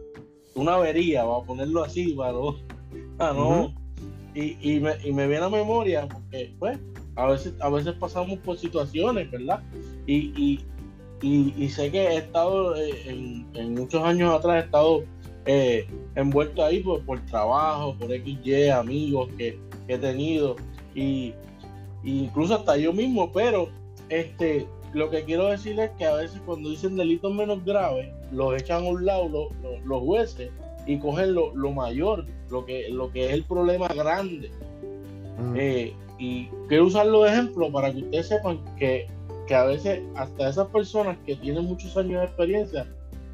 una 0.55 0.75
avería, 0.75 1.23
vamos 1.23 1.43
a 1.43 1.47
ponerlo 1.47 1.83
así, 1.83 2.13
para 2.13 2.33
no. 2.33 2.57
no 3.19 3.81
y, 4.33 4.57
y, 4.61 4.79
me, 4.79 4.93
y 5.03 5.11
me 5.11 5.27
viene 5.27 5.45
a 5.45 5.49
memoria, 5.49 6.07
porque, 6.07 6.53
pues, 6.57 6.79
a 7.15 7.27
veces, 7.27 7.53
a 7.59 7.69
veces 7.69 7.93
pasamos 7.95 8.39
por 8.39 8.57
situaciones, 8.57 9.29
¿verdad? 9.29 9.61
Y, 10.07 10.59
y, 11.21 11.53
y, 11.57 11.69
sé 11.69 11.91
que 11.91 11.99
he 12.01 12.17
estado, 12.17 12.75
eh, 12.75 12.93
en, 13.05 13.45
en, 13.53 13.73
muchos 13.73 14.03
años 14.03 14.33
atrás, 14.33 14.63
he 14.63 14.65
estado 14.65 15.03
eh, 15.45 15.85
envuelto 16.15 16.63
ahí 16.63 16.79
por, 16.81 17.03
por, 17.05 17.19
trabajo, 17.25 17.95
por 17.97 18.09
XY, 18.09 18.69
amigos 18.69 19.29
que, 19.37 19.59
he 19.87 19.97
tenido, 19.97 20.55
y, 20.95 21.33
incluso 22.03 22.55
hasta 22.55 22.77
yo 22.77 22.93
mismo, 22.93 23.31
pero 23.31 23.69
este, 24.09 24.65
lo 24.93 25.09
que 25.09 25.23
quiero 25.23 25.47
decir 25.47 25.79
es 25.79 25.91
que 25.91 26.05
a 26.05 26.15
veces 26.15 26.41
cuando 26.45 26.69
dicen 26.69 26.97
delitos 26.97 27.33
menos 27.33 27.63
graves, 27.63 28.09
los 28.31 28.61
echan 28.61 28.83
a 28.83 28.89
un 28.89 29.05
lado 29.05 29.49
los, 29.85 30.01
jueces 30.01 30.49
y 30.85 30.97
cogen 30.97 31.33
lo, 31.33 31.53
mayor, 31.71 32.25
lo 32.49 32.65
que, 32.65 32.89
lo 32.89 33.11
que 33.11 33.27
es 33.27 33.33
el 33.33 33.43
problema 33.45 33.87
grande. 33.87 34.51
Mm. 35.39 35.55
Eh, 35.55 35.93
y 36.19 36.45
quiero 36.67 36.85
usarlo 36.85 37.23
de 37.23 37.31
ejemplo 37.31 37.71
para 37.71 37.91
que 37.91 37.99
ustedes 37.99 38.27
sepan 38.27 38.59
que, 38.77 39.07
que 39.47 39.55
a 39.55 39.63
veces 39.63 40.01
hasta 40.15 40.49
esas 40.49 40.67
personas 40.67 41.17
que 41.25 41.35
tienen 41.35 41.65
muchos 41.65 41.95
años 41.97 42.19
de 42.19 42.25
experiencia, 42.25 42.85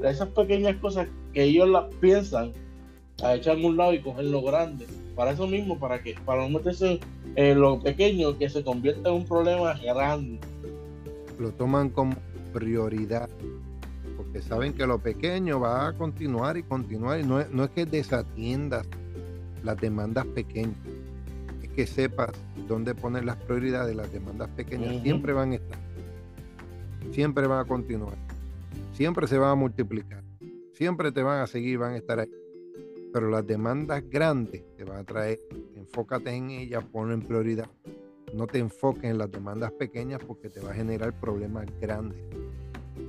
esas 0.03 0.29
pequeñas 0.29 0.75
cosas 0.77 1.07
que 1.33 1.43
ellos 1.43 1.67
las 1.67 1.85
piensan 1.95 2.53
a 3.23 3.35
echar 3.35 3.57
un 3.57 3.75
lado 3.77 3.93
y 3.93 3.99
coger 3.99 4.25
lo 4.25 4.41
grande. 4.41 4.85
Para 5.15 5.31
eso 5.31 5.47
mismo, 5.47 5.79
para 5.79 6.01
que 6.03 6.15
para 6.25 6.43
no 6.43 6.49
meterse 6.49 6.99
en 7.35 7.59
lo 7.59 7.79
pequeño 7.81 8.37
que 8.37 8.49
se 8.49 8.63
convierta 8.63 9.09
en 9.09 9.15
un 9.15 9.25
problema 9.25 9.73
grande. 9.73 10.39
Lo 11.39 11.51
toman 11.51 11.89
como 11.89 12.15
prioridad, 12.53 13.29
porque 14.15 14.41
saben 14.41 14.73
que 14.73 14.87
lo 14.87 14.99
pequeño 14.99 15.59
va 15.59 15.87
a 15.87 15.93
continuar 15.93 16.57
y 16.57 16.63
continuar. 16.63 17.19
Y 17.19 17.23
no 17.23 17.39
es, 17.39 17.51
no 17.51 17.63
es 17.63 17.69
que 17.71 17.85
desatiendas 17.85 18.87
las 19.63 19.77
demandas 19.77 20.25
pequeñas, 20.27 20.77
es 21.61 21.69
que 21.69 21.85
sepas 21.85 22.31
dónde 22.67 22.95
poner 22.95 23.25
las 23.25 23.37
prioridades. 23.37 23.95
Las 23.95 24.11
demandas 24.11 24.49
pequeñas 24.49 25.01
siempre 25.03 25.33
van 25.33 25.51
a 25.51 25.55
estar, 25.55 25.79
siempre 27.11 27.47
van 27.47 27.59
a 27.59 27.65
continuar 27.65 28.17
siempre 28.97 29.27
se 29.27 29.37
van 29.37 29.51
a 29.51 29.55
multiplicar, 29.55 30.23
siempre 30.73 31.11
te 31.11 31.21
van 31.21 31.41
a 31.41 31.45
seguir, 31.45 31.77
van 31.77 31.93
a 31.93 31.97
estar 31.97 32.19
ahí. 32.19 32.31
Pero 33.13 33.29
las 33.29 33.45
demandas 33.45 34.03
grandes 34.09 34.63
te 34.75 34.83
van 34.83 34.97
a 34.97 35.03
traer, 35.03 35.39
enfócate 35.75 36.31
en 36.31 36.49
ellas, 36.49 36.83
ponlo 36.91 37.13
en 37.13 37.21
prioridad. 37.21 37.69
No 38.33 38.45
te 38.45 38.59
enfoques 38.59 39.05
en 39.05 39.17
las 39.17 39.31
demandas 39.31 39.71
pequeñas 39.71 40.21
porque 40.25 40.49
te 40.49 40.59
va 40.59 40.71
a 40.71 40.73
generar 40.73 41.13
problemas 41.13 41.65
grandes. 41.79 42.19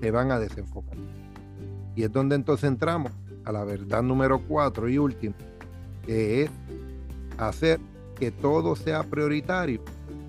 Te 0.00 0.10
van 0.10 0.30
a 0.30 0.38
desenfocar. 0.38 0.96
Y 1.96 2.04
es 2.04 2.12
donde 2.12 2.36
entonces 2.36 2.68
entramos 2.68 3.12
a 3.44 3.50
la 3.50 3.64
verdad 3.64 4.02
número 4.02 4.40
cuatro 4.46 4.88
y 4.88 4.98
última, 4.98 5.34
que 6.06 6.42
es 6.42 6.50
hacer 7.36 7.80
que 8.14 8.30
todo 8.30 8.76
sea 8.76 9.02
prioritario. 9.02 9.80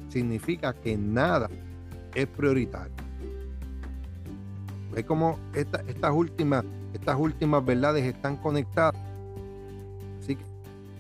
Significa 0.10 0.73
que 0.73 0.97
nada 0.97 1.49
es 2.15 2.25
prioritario. 2.25 2.93
Es 4.95 5.06
como 5.06 5.38
estas, 5.54 6.12
últimas, 6.12 6.65
estas 6.93 7.15
últimas 7.19 7.63
verdades 7.63 8.06
están 8.06 8.38
conectadas. 8.38 8.99
Así 10.19 10.36
que 10.36 10.43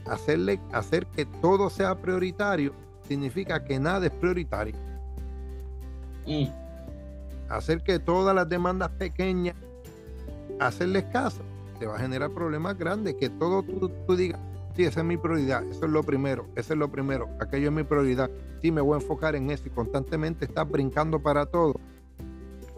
hacerle, 0.05 0.59
hacer 0.71 1.07
que 1.07 1.25
todo 1.25 1.71
sea 1.71 1.95
prioritario 1.99 2.73
significa 3.09 3.65
que 3.65 3.77
nada 3.77 4.05
es 4.05 4.11
prioritario. 4.13 4.75
Y 6.25 6.49
hacer 7.49 7.81
que 7.83 7.99
todas 7.99 8.33
las 8.33 8.47
demandas 8.47 8.91
pequeñas, 8.91 9.55
hacerles 10.59 11.03
caso, 11.05 11.41
te 11.79 11.87
va 11.87 11.95
a 11.95 11.99
generar 11.99 12.29
problemas 12.31 12.77
grandes. 12.77 13.15
Que 13.15 13.29
todo 13.29 13.63
tú, 13.63 13.91
tú 14.07 14.15
digas, 14.15 14.39
sí, 14.75 14.85
esa 14.85 15.01
es 15.01 15.05
mi 15.05 15.17
prioridad, 15.17 15.63
eso 15.65 15.85
es 15.85 15.91
lo 15.91 16.03
primero, 16.03 16.45
eso 16.55 16.73
es 16.73 16.79
lo 16.79 16.89
primero, 16.89 17.27
aquello 17.41 17.67
es 17.67 17.73
mi 17.73 17.83
prioridad. 17.83 18.29
Sí, 18.61 18.71
me 18.71 18.79
voy 18.79 18.93
a 18.93 19.01
enfocar 19.01 19.35
en 19.35 19.51
eso 19.51 19.63
y 19.65 19.71
constantemente 19.71 20.45
estás 20.45 20.69
brincando 20.69 21.19
para 21.19 21.45
todo 21.45 21.75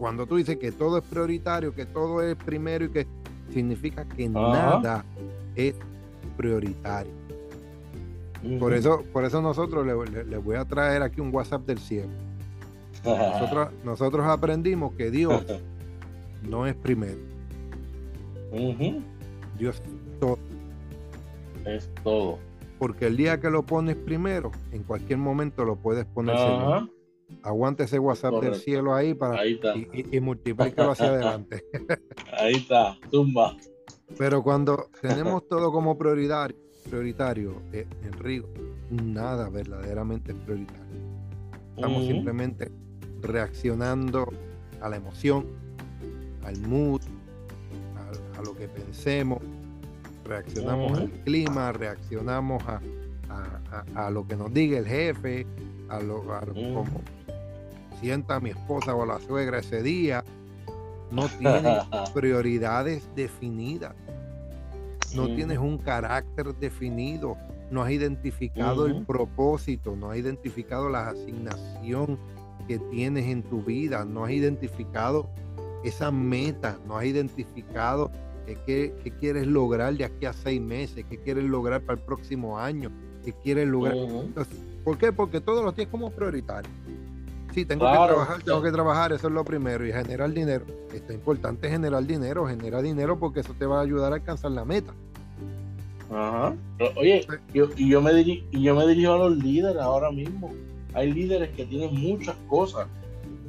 cuando 0.02 0.26
tú 0.26 0.34
dices 0.34 0.56
que 0.56 0.72
todo 0.72 0.98
es 0.98 1.04
prioritario, 1.04 1.72
que 1.72 1.86
todo 1.86 2.20
es 2.22 2.34
primero 2.34 2.86
y 2.86 2.88
que 2.88 3.06
significa 3.52 4.04
que 4.04 4.28
nada 4.28 5.04
es 5.54 5.76
prioritario. 6.36 7.12
Por 8.58 8.72
eso, 8.72 9.04
por 9.12 9.24
eso 9.24 9.40
nosotros 9.40 9.86
les 9.86 10.44
voy 10.44 10.56
a 10.56 10.64
traer 10.64 11.02
aquí 11.02 11.20
un 11.20 11.32
WhatsApp 11.34 11.64
del 11.64 11.78
cielo. 11.78 12.10
Nosotros, 13.04 13.68
nosotros 13.84 14.26
aprendimos 14.26 14.94
que 14.94 15.10
Dios 15.10 15.44
no 16.42 16.66
es 16.66 16.74
primero. 16.74 17.18
Dios 19.58 19.76
es 19.76 20.20
todo. 20.20 20.38
Es 21.64 21.90
todo. 22.02 22.38
Porque 22.78 23.06
el 23.06 23.16
día 23.16 23.40
que 23.40 23.48
lo 23.48 23.64
pones 23.64 23.96
primero, 23.96 24.50
en 24.72 24.82
cualquier 24.82 25.18
momento 25.18 25.64
lo 25.64 25.76
puedes 25.76 26.04
poner 26.04 26.36
segundo 26.36 26.90
aguante 27.42 27.84
ese 27.84 27.98
WhatsApp 27.98 28.34
del 28.42 28.54
cielo 28.56 28.94
ahí 28.94 29.14
para 29.14 29.46
y, 29.46 29.58
y, 30.10 30.20
multiplícalo 30.20 30.92
hacia 30.92 31.06
adelante. 31.08 31.64
ahí 32.32 32.54
está, 32.54 32.96
tumba. 33.10 33.56
Pero 34.18 34.42
cuando 34.42 34.90
tenemos 35.00 35.46
todo 35.48 35.72
como 35.72 35.96
prioritario, 35.96 36.56
prioritario, 36.82 37.62
eh, 37.72 37.86
Enrico, 38.04 38.48
nada 38.90 39.48
verdaderamente 39.48 40.32
es 40.32 40.38
prioritario. 40.38 40.82
Estamos 41.76 42.04
simplemente 42.04 42.70
reaccionando 43.20 44.28
a 44.80 44.88
la 44.88 44.96
emoción, 44.96 45.46
al 46.44 46.58
mood, 46.60 47.00
a, 48.36 48.42
lo 48.42 48.54
que 48.54 48.68
pensemos, 48.68 49.38
reaccionamos 50.24 50.98
al 50.98 51.10
clima, 51.24 51.72
reaccionamos 51.72 52.62
a, 52.64 52.80
a, 53.94 54.10
lo 54.10 54.26
que 54.26 54.36
nos 54.36 54.52
diga 54.52 54.78
el 54.78 54.86
jefe, 54.86 55.46
a 55.88 56.00
lo, 56.00 56.24
como 56.24 57.00
sienta 58.00 58.40
mi 58.40 58.50
esposa 58.50 58.94
o 58.94 59.06
la 59.06 59.18
suegra 59.20 59.60
ese 59.60 59.82
día. 59.82 60.24
No 61.10 61.28
tienes 61.28 61.84
prioridades 62.14 63.08
definidas. 63.14 63.94
No 65.14 65.34
tienes 65.34 65.58
un 65.58 65.78
carácter 65.78 66.54
definido. 66.56 67.36
No 67.70 67.82
has 67.82 67.90
identificado 67.90 68.86
el 68.86 69.04
propósito. 69.04 69.96
No 69.96 70.10
has 70.10 70.18
identificado 70.18 70.88
la 70.88 71.08
asignación 71.08 72.18
que 72.68 72.78
tienes 72.78 73.26
en 73.26 73.42
tu 73.42 73.62
vida. 73.62 74.04
No 74.04 74.24
has 74.24 74.32
identificado 74.32 75.28
esa 75.84 76.10
meta. 76.10 76.78
No 76.86 76.96
has 76.98 77.06
identificado 77.06 78.10
qué, 78.66 78.92
quieres 79.20 79.46
lograr 79.46 79.96
de 79.96 80.04
aquí 80.04 80.26
a 80.26 80.32
seis 80.32 80.60
meses. 80.60 81.04
Qué 81.08 81.18
quieres 81.18 81.44
lograr 81.44 81.82
para 81.82 81.98
el 81.98 82.04
próximo 82.04 82.58
año. 82.58 82.90
Qué 83.24 83.32
quieres 83.32 83.68
lograr. 83.68 83.96
¿Por 84.84 84.98
qué? 84.98 85.12
Porque 85.12 85.40
todos 85.40 85.64
los 85.64 85.74
tienes 85.74 85.90
como 85.90 86.10
prioritario. 86.10 86.70
Sí, 87.52 87.66
tengo 87.66 87.84
que 87.84 87.92
trabajar, 87.92 88.42
tengo 88.42 88.62
que 88.62 88.72
trabajar, 88.72 89.12
eso 89.12 89.28
es 89.28 89.32
lo 89.34 89.44
primero. 89.44 89.86
Y 89.86 89.92
generar 89.92 90.32
dinero. 90.32 90.64
Está 90.92 91.12
importante 91.12 91.68
generar 91.68 92.04
dinero, 92.04 92.46
genera 92.46 92.80
dinero 92.80 93.18
porque 93.18 93.40
eso 93.40 93.54
te 93.58 93.66
va 93.66 93.80
a 93.80 93.82
ayudar 93.82 94.12
a 94.12 94.16
alcanzar 94.16 94.52
la 94.52 94.64
meta. 94.64 94.94
Ajá. 96.10 96.54
Oye, 96.96 97.26
yo, 97.52 97.68
y, 97.76 97.90
yo 97.90 98.00
me 98.00 98.14
dirijo, 98.14 98.46
y 98.50 98.62
yo 98.62 98.74
me 98.74 98.86
dirijo 98.86 99.12
a 99.12 99.18
los 99.18 99.36
líderes 99.36 99.80
ahora 99.82 100.10
mismo. 100.10 100.50
Hay 100.94 101.12
líderes 101.12 101.50
que 101.50 101.64
tienen 101.66 101.94
muchas 101.94 102.36
cosas, 102.48 102.86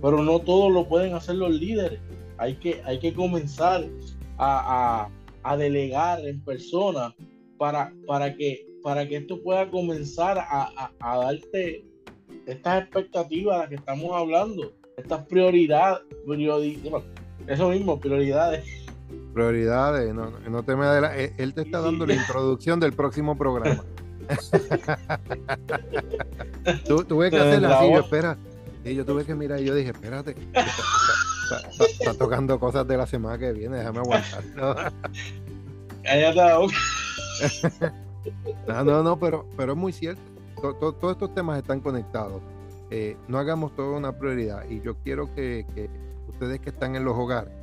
pero 0.02 0.22
no 0.22 0.40
todos 0.40 0.72
lo 0.72 0.88
pueden 0.88 1.14
hacer 1.14 1.36
los 1.36 1.52
líderes. 1.52 2.00
Hay 2.38 2.56
que, 2.56 2.82
hay 2.86 3.00
que 3.00 3.14
comenzar 3.14 3.86
a, 4.38 5.08
delegar 5.58 6.26
en 6.26 6.42
persona 6.42 7.14
para, 7.58 7.94
para, 8.08 8.36
que, 8.36 8.66
para 8.82 9.08
que 9.08 9.18
esto 9.18 9.42
pueda 9.42 9.70
comenzar 9.70 10.38
a, 10.40 10.92
a 11.00 11.18
darte 11.18 11.86
estas 12.46 12.84
expectativas 12.84 13.56
de 13.56 13.62
las 13.62 13.70
que 13.70 13.76
estamos 13.76 14.12
hablando, 14.14 14.74
estas 14.98 15.26
prioridades, 15.26 16.02
eso 17.48 17.70
mismo, 17.70 18.00
prioridades. 18.00 18.66
Prioridades, 19.34 20.14
no, 20.14 20.30
no 20.30 20.64
te 20.64 20.76
me 20.76 20.86
adelantes. 20.86 21.34
Él 21.38 21.54
te 21.54 21.62
está 21.62 21.80
dando 21.82 22.06
la 22.06 22.14
introducción 22.14 22.80
del 22.80 22.94
próximo 22.94 23.38
programa. 23.38 23.84
tuve 26.86 27.30
que 27.30 27.38
hacer 27.38 27.66
así, 27.66 27.92
yo, 27.92 28.00
espera. 28.00 28.38
Y 28.86 28.96
yo 28.96 29.06
tuve 29.06 29.26
que 29.26 29.36
mirar 29.36 29.60
y 29.62 29.66
yo 29.66 29.76
dije, 29.76 29.92
espérate, 29.92 30.36
está, 32.00 32.14
tocando 32.18 32.60
cosas 32.60 32.88
de 32.88 32.98
la 32.98 33.08
semana 33.08 33.38
que 33.38 33.54
viene, 33.54 33.78
déjame 33.78 34.00
aguantar. 34.00 34.44
no, 38.68 38.68
no, 38.84 39.04
no, 39.04 39.20
pero, 39.20 39.48
pero 39.56 39.74
es 39.74 39.78
muy 39.78 39.94
cierto 39.94 40.33
todos 40.72 41.12
estos 41.12 41.34
temas 41.36 41.60
están 41.60 41.82
conectados. 41.82 42.42
Eh, 42.90 43.18
no 43.28 43.38
hagamos 43.38 43.76
todo 43.76 43.98
una 43.98 44.18
prioridad 44.18 44.70
y 44.70 44.82
yo 44.82 44.96
quiero 45.04 45.34
que, 45.36 45.66
ustedes 46.30 46.60
que 46.62 46.70
están 46.70 46.96
en 46.96 47.04
los 47.04 47.18
hogares 47.18 47.54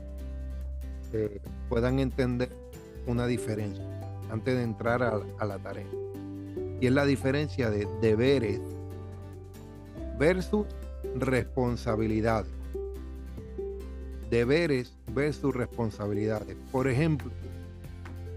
eh, 1.12 1.40
puedan 1.68 1.98
entender 1.98 2.50
una 3.06 3.26
diferencia 3.26 3.84
antes 4.30 4.56
de 4.56 4.62
entrar 4.62 5.02
a, 5.02 5.44
la 5.44 5.58
tarea. 5.58 5.86
Y 6.80 6.86
es 6.86 6.92
la 6.92 7.04
diferencia 7.04 7.70
de 7.70 7.88
deberes 8.00 8.60
versus 10.18 10.66
responsabilidades. 11.16 12.52
Deberes 14.30 14.94
versus 15.12 15.54
responsabilidades. 15.54 16.56
Por 16.70 16.86
ejemplo, 16.86 17.30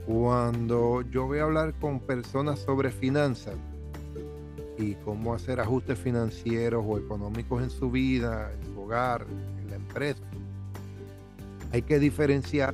cuando 0.07 1.01
yo 1.01 1.27
voy 1.27 1.39
a 1.39 1.43
hablar 1.43 1.73
con 1.75 1.99
personas 1.99 2.59
sobre 2.59 2.89
finanzas, 2.91 3.55
y 4.77 4.95
cómo 4.95 5.33
hacer 5.33 5.59
ajustes 5.59 5.99
financieros 5.99 6.83
o 6.87 6.97
económicos 6.97 7.61
en 7.63 7.69
su 7.69 7.91
vida, 7.91 8.51
en 8.53 8.73
su 8.73 8.81
hogar, 8.81 9.25
en 9.61 9.69
la 9.69 9.75
empresa. 9.75 10.23
Hay 11.71 11.81
que 11.81 11.99
diferenciar 11.99 12.73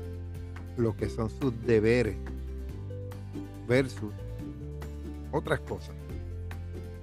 lo 0.78 0.96
que 0.96 1.10
son 1.10 1.30
sus 1.30 1.54
deberes 1.66 2.16
versus 3.68 4.14
otras 5.32 5.60
cosas. 5.62 5.96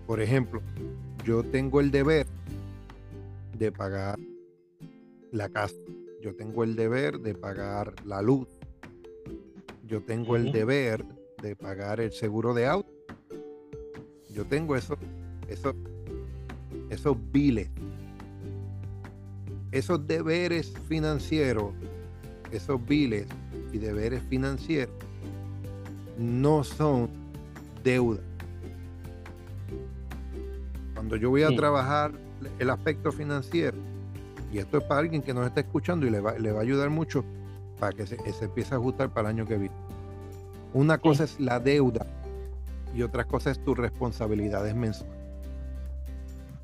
Por 0.07 0.21
ejemplo, 0.21 0.63
yo 1.25 1.43
tengo 1.43 1.81
el 1.81 1.91
deber 1.91 2.27
de 3.59 3.73
pagar 3.73 4.19
la 5.33 5.49
casa. 5.49 5.77
Yo 6.23 6.35
tengo 6.35 6.65
el 6.65 6.77
deber 6.77 7.19
de 7.21 7.35
pagar 7.35 7.95
la 8.05 8.23
luz. 8.23 8.49
Yo 9.85 10.03
tengo 10.03 10.37
el 10.37 10.53
deber 10.53 11.05
de 11.43 11.55
pagar 11.55 12.01
el 12.01 12.13
seguro 12.13 12.55
de 12.55 12.67
auto 12.67 12.96
yo 14.37 14.45
tengo 14.45 14.77
esos, 14.77 14.99
esos, 15.49 15.75
esos 16.91 17.17
biles, 17.33 17.71
esos 19.73 20.07
deberes 20.07 20.75
financieros, 20.87 21.73
esos 22.53 22.85
biles 22.87 23.27
y 23.73 23.79
deberes 23.79 24.23
financieros 24.25 24.95
no 26.19 26.63
son 26.65 27.09
deuda. 27.83 28.21
Cuando 30.93 31.17
yo 31.17 31.31
voy 31.31 31.43
a 31.43 31.57
trabajar 31.57 32.13
el 32.59 32.69
aspecto 32.69 33.13
financiero, 33.13 33.79
y 34.53 34.59
esto 34.59 34.79
es 34.79 34.85
para 34.85 35.01
alguien 35.01 35.23
que 35.23 35.33
nos 35.33 35.47
está 35.47 35.61
escuchando 35.61 36.07
y 36.07 36.11
le 36.11 36.21
va, 36.21 36.39
le 36.39 36.53
va 36.53 36.59
a 36.59 36.63
ayudar 36.63 36.91
mucho 36.91 37.25
para 37.81 37.93
que 37.97 38.07
se, 38.07 38.19
se, 38.33 38.45
empiece 38.45 38.75
a 38.75 38.77
ajustar 38.77 39.09
para 39.09 39.31
el 39.31 39.37
año 39.37 39.47
que 39.47 39.57
viene. 39.57 39.75
Una 40.75 40.99
cosa 40.99 41.25
es 41.25 41.41
la 41.41 41.59
deuda 41.59 42.07
y 42.95 43.03
otra 43.03 43.25
cosa 43.25 43.51
es 43.51 43.63
tu 43.63 43.75
responsabilidades 43.75 44.75
mensuales. 44.75 45.17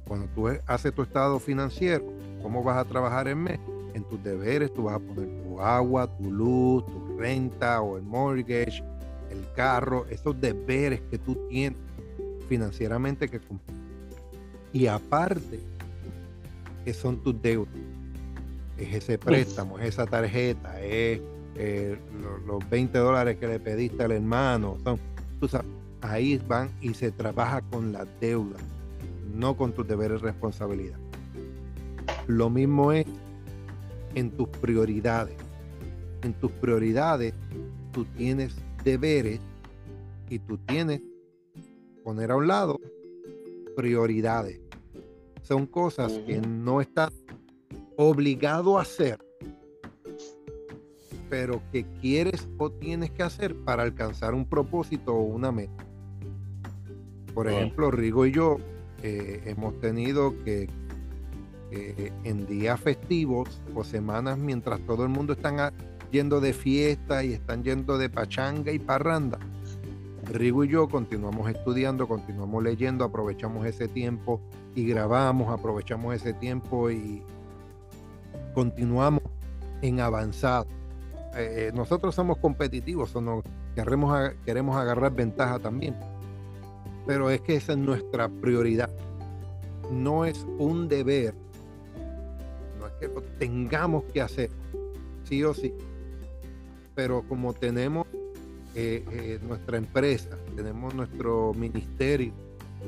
Cuando 0.07 0.27
tú 0.35 0.49
haces 0.67 0.95
tu 0.95 1.03
estado 1.03 1.39
financiero, 1.39 2.05
¿cómo 2.43 2.63
vas 2.63 2.79
a 2.79 2.85
trabajar 2.85 3.29
en 3.29 3.39
mes? 3.39 3.61
En 3.95 4.05
tus 4.05 4.23
deberes 4.23 4.73
tú 4.73 4.85
vas 4.85 4.97
a 4.97 4.99
poner 4.99 5.29
tu 5.43 5.61
agua, 5.61 6.07
tu 6.17 6.31
luz, 6.31 6.85
tu 6.87 7.17
renta 7.19 7.81
o 7.81 7.97
el 7.97 8.03
mortgage, 8.03 8.83
el 9.31 9.45
carro, 9.55 10.07
esos 10.11 10.39
deberes 10.41 11.01
que 11.11 11.19
tú 11.19 11.37
tienes 11.49 11.79
financieramente 12.49 13.29
que 13.29 13.41
cumplir. 13.41 13.79
Y 14.73 14.87
aparte, 14.87 15.61
que 16.85 16.93
son 16.93 17.23
tus 17.23 17.41
deudas. 17.41 17.73
Es 18.79 18.95
ese 18.95 19.19
préstamo, 19.19 19.79
es 19.79 19.91
esa 19.91 20.07
tarjeta, 20.07 20.81
es 20.81 21.21
eh, 21.55 21.99
los, 22.47 22.69
20 22.69 22.99
dólares 22.99 23.37
que 23.37 23.47
le 23.47 23.61
pediste 23.61 24.03
al 24.03 24.13
hermano. 24.13 24.79
Son, 24.83 24.99
tú 25.39 25.47
sabes, 25.47 25.67
ahí 26.03 26.41
van 26.47 26.71
y 26.81 26.95
se 26.95 27.11
trabaja 27.11 27.63
con 27.63 27.93
la 27.93 28.05
deuda, 28.21 28.59
no 29.35 29.57
con 29.57 29.73
tus 29.73 29.87
deberes 29.87 30.21
y 30.21 30.25
responsabilidad. 30.25 30.99
Lo 32.27 32.51
mismo 32.51 32.93
es 32.93 33.07
en 34.15 34.31
tus 34.31 34.49
prioridades. 34.49 35.37
En 36.23 36.35
tus 36.35 36.51
prioridades 36.53 37.35
tú 37.93 38.05
tienes 38.17 38.55
deberes 38.85 39.41
y 40.29 40.39
tú 40.39 40.59
tienes 40.59 41.01
poner 42.05 42.31
a 42.31 42.37
un 42.37 42.49
lado 42.49 42.81
prioridades. 43.77 44.61
Son 45.43 45.67
cosas 45.67 46.13
que 46.27 46.41
no 46.41 46.81
estás 46.81 47.13
obligado 47.97 48.79
a 48.79 48.83
hacer, 48.83 49.19
pero 51.29 51.63
que 51.73 51.85
quieres 52.01 52.49
o 52.59 52.71
tienes 52.71 53.11
que 53.11 53.23
hacer 53.23 53.57
para 53.65 53.83
alcanzar 53.83 54.35
un 54.35 54.49
propósito 54.49 55.15
o 55.15 55.23
una 55.23 55.51
meta. 55.51 55.92
Por 57.35 57.49
ejemplo, 57.49 57.91
Rigo 57.91 58.27
y 58.27 58.33
yo 58.33 58.59
eh, 59.03 59.43
hemos 59.47 59.79
tenido 59.81 60.35
que 60.45 60.69
en 62.25 62.47
días 62.47 62.79
festivos 62.79 63.63
o 63.75 63.83
semanas 63.83 64.37
mientras 64.37 64.79
todo 64.83 65.05
el 65.05 65.09
mundo 65.09 65.33
está 65.33 65.73
yendo 66.11 66.39
de 66.39 66.53
fiesta 66.53 67.25
y 67.25 67.33
están 67.33 67.65
yendo 67.65 67.97
de 67.97 68.11
pachanga 68.11 68.73
y 68.73 68.79
parranda, 68.79 69.39
Rigo 70.25 70.65
y 70.65 70.69
yo 70.69 70.89
continuamos 70.89 71.51
estudiando, 71.51 72.07
continuamos 72.07 72.63
leyendo, 72.63 73.05
aprovechamos 73.05 73.67
ese 73.67 73.89
tiempo 73.89 74.41
y 74.75 74.87
grabamos, 74.87 75.53
aprovechamos 75.53 76.15
ese 76.15 76.33
tiempo 76.33 76.91
y 76.91 77.23
continuamos 78.55 79.23
en 79.83 80.01
avanzado. 80.01 80.67
Eh, 81.35 81.69
eh, 81.69 81.73
nosotros 81.75 82.15
somos 82.15 82.39
competitivos, 82.39 83.17
o 83.17 83.43
queremos, 83.75 84.31
queremos 84.45 84.77
agarrar 84.77 85.13
ventaja 85.13 85.59
también 85.59 85.97
pero 87.07 87.31
es 87.31 87.41
que 87.41 87.57
esa 87.57 87.73
es 87.73 87.79
nuestra 87.79 88.29
prioridad. 88.29 88.91
No 89.91 90.25
es 90.25 90.47
un 90.59 90.89
deber, 90.89 91.35
no 92.79 92.87
es 92.87 92.93
que 92.95 93.09
lo 93.09 93.23
tengamos 93.39 94.05
que 94.13 94.21
hacer, 94.21 94.51
sí 95.25 95.43
o 95.45 95.53
sí, 95.55 95.73
pero 96.95 97.23
como 97.29 97.53
tenemos 97.53 98.07
eh, 98.75 99.05
eh, 99.11 99.39
nuestra 99.47 99.77
empresa, 99.77 100.31
tenemos 100.57 100.95
nuestro 100.95 101.53
ministerio, 101.55 102.33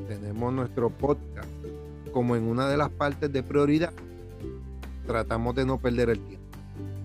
tenemos 0.09 0.53
nuestro 0.53 0.91
podcast 0.91 1.49
como 2.15 2.37
en 2.37 2.45
una 2.45 2.69
de 2.69 2.77
las 2.77 2.91
partes 2.91 3.33
de 3.33 3.43
prioridad, 3.43 3.93
tratamos 5.07 5.55
de 5.57 5.67
no 5.67 5.79
perder 5.79 6.11
el 6.11 6.21
tiempo. 6.21 6.45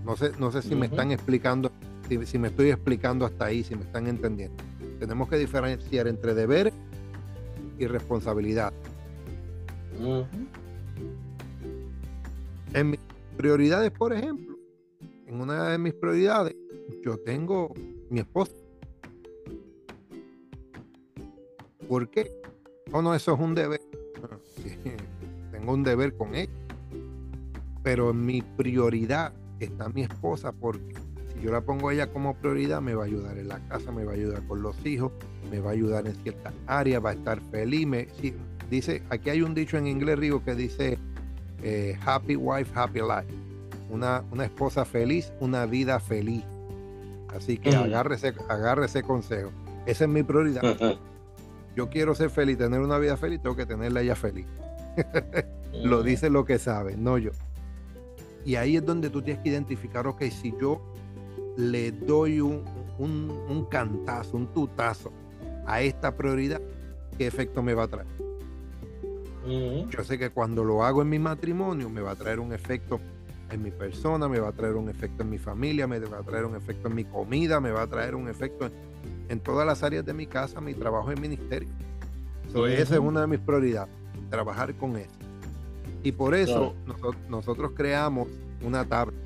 No 0.05 0.15
sé, 0.15 0.31
no 0.39 0.51
sé 0.51 0.61
si 0.61 0.75
me 0.75 0.85
están 0.85 1.11
explicando, 1.11 1.71
si, 2.07 2.37
me 2.37 2.47
estoy 2.47 2.69
explicando 2.69 3.25
hasta 3.25 3.45
ahí, 3.45 3.63
si 3.63 3.75
me 3.75 3.81
están 3.81 4.07
entendiendo. 4.07 4.63
Tenemos 4.99 5.27
que 5.27 5.37
diferenciar 5.37 6.07
entre 6.07 6.35
deber 6.35 6.71
y 7.79 7.87
responsabilidad. 7.87 8.73
En 12.73 12.89
mis 12.91 12.99
prioridades, 13.37 13.91
por 13.91 14.13
ejemplo, 14.13 14.57
en 15.25 15.41
una 15.41 15.69
de 15.69 15.77
mis 15.77 15.93
prioridades, 15.93 16.55
yo 17.03 17.17
tengo 17.17 17.73
mi 18.09 18.19
esposa. 18.19 18.53
¿Por 21.87 22.09
qué? 22.09 22.31
No, 22.91 23.15
eso 23.15 23.33
es 23.33 23.39
un 23.39 23.55
deber. 23.55 23.81
tengo 25.51 25.73
un 25.73 25.83
deber 25.83 26.15
con 26.15 26.35
ella. 26.35 26.51
Pero 27.81 28.11
en 28.11 28.25
mi 28.25 28.41
prioridad 28.41 29.33
está 29.59 29.89
mi 29.89 30.03
esposa 30.03 30.51
porque 30.51 30.93
si 31.39 31.45
yo 31.45 31.51
la 31.51 31.61
pongo 31.61 31.89
a 31.89 31.93
ella 31.93 32.07
como 32.07 32.35
prioridad, 32.35 32.81
me 32.81 32.93
va 32.93 33.03
a 33.03 33.05
ayudar 33.05 33.37
en 33.37 33.47
la 33.47 33.59
casa, 33.67 33.91
me 33.91 34.03
va 34.03 34.11
a 34.11 34.15
ayudar 34.15 34.43
con 34.43 34.61
los 34.61 34.85
hijos, 34.85 35.11
me 35.49 35.59
va 35.59 35.69
a 35.69 35.73
ayudar 35.73 36.05
en 36.05 36.15
ciertas 36.15 36.53
áreas, 36.67 37.03
va 37.03 37.11
a 37.11 37.13
estar 37.13 37.39
feliz. 37.49 37.87
Me, 37.87 38.07
dice, 38.69 39.03
aquí 39.09 39.29
hay 39.29 39.41
un 39.41 39.53
dicho 39.53 39.77
en 39.77 39.87
inglés, 39.87 40.19
Rigo, 40.19 40.43
que 40.43 40.55
dice 40.55 40.99
eh, 41.63 41.97
happy 42.05 42.35
wife, 42.35 42.71
happy 42.75 42.99
life. 42.99 43.33
Una, 43.89 44.23
una, 44.31 44.45
esposa 44.45 44.85
feliz, 44.85 45.31
una 45.39 45.65
vida 45.65 45.99
feliz. 45.99 46.43
Así 47.35 47.57
que 47.57 47.75
agárrese, 47.75 48.33
agárrese 48.49 49.01
consejo. 49.03 49.51
Esa 49.85 50.03
es 50.03 50.09
mi 50.09 50.23
prioridad. 50.23 50.61
Yo 51.75 51.89
quiero 51.89 52.13
ser 52.15 52.29
feliz, 52.29 52.57
tener 52.57 52.81
una 52.81 52.97
vida 52.97 53.15
feliz, 53.17 53.41
tengo 53.41 53.55
que 53.55 53.65
tenerla 53.65 54.01
ella 54.01 54.15
feliz. 54.15 54.45
lo 55.83 56.03
dice 56.03 56.29
lo 56.29 56.43
que 56.43 56.59
sabe, 56.59 56.97
no 56.97 57.17
yo. 57.17 57.31
Y 58.45 58.55
ahí 58.55 58.77
es 58.77 58.85
donde 58.85 59.09
tú 59.09 59.21
tienes 59.21 59.41
que 59.43 59.49
identificar, 59.49 60.05
ok, 60.07 60.23
si 60.23 60.53
yo 60.59 60.81
le 61.57 61.91
doy 61.91 62.39
un, 62.39 62.63
un 62.97 63.65
cantazo, 63.69 64.37
un 64.37 64.47
tutazo 64.53 65.11
a 65.65 65.81
esta 65.81 66.15
prioridad, 66.15 66.61
¿qué 67.17 67.27
efecto 67.27 67.61
me 67.61 67.73
va 67.73 67.83
a 67.83 67.87
traer? 67.87 68.07
Yo 69.89 70.03
sé 70.03 70.19
que 70.19 70.29
cuando 70.29 70.63
lo 70.63 70.83
hago 70.83 71.01
en 71.01 71.09
mi 71.09 71.19
matrimonio 71.19 71.89
me 71.89 72.01
va 72.01 72.11
a 72.11 72.15
traer 72.15 72.39
un 72.39 72.53
efecto 72.53 72.99
en 73.49 73.63
mi 73.63 73.71
persona, 73.71 74.27
me 74.27 74.39
va 74.39 74.49
a 74.49 74.51
traer 74.51 74.75
un 74.75 74.89
efecto 74.89 75.23
en 75.23 75.29
mi 75.29 75.37
familia, 75.37 75.87
me 75.87 75.99
va 75.99 76.19
a 76.19 76.23
traer 76.23 76.45
un 76.45 76.55
efecto 76.55 76.87
en 76.87 76.95
mi 76.95 77.03
comida, 77.03 77.59
me 77.59 77.71
va 77.71 77.83
a 77.83 77.87
traer 77.87 78.15
un 78.15 78.27
efecto 78.27 78.69
en, 79.27 79.39
todas 79.39 79.65
las 79.65 79.81
áreas 79.81 80.05
de 80.05 80.13
mi 80.13 80.27
casa, 80.27 80.61
mi 80.61 80.73
trabajo 80.73 81.11
en 81.11 81.21
ministerio. 81.21 81.69
Esa 82.67 82.95
es 82.95 82.99
una 82.99 83.21
de 83.21 83.27
mis 83.27 83.39
prioridades, 83.39 83.93
trabajar 84.29 84.75
con 84.75 84.97
eso. 84.97 85.11
Y 86.03 86.11
por 86.11 86.35
eso 86.35 86.75
nosotros, 87.29 87.71
creamos 87.75 88.27
una 88.63 88.85
tabla. 88.85 89.17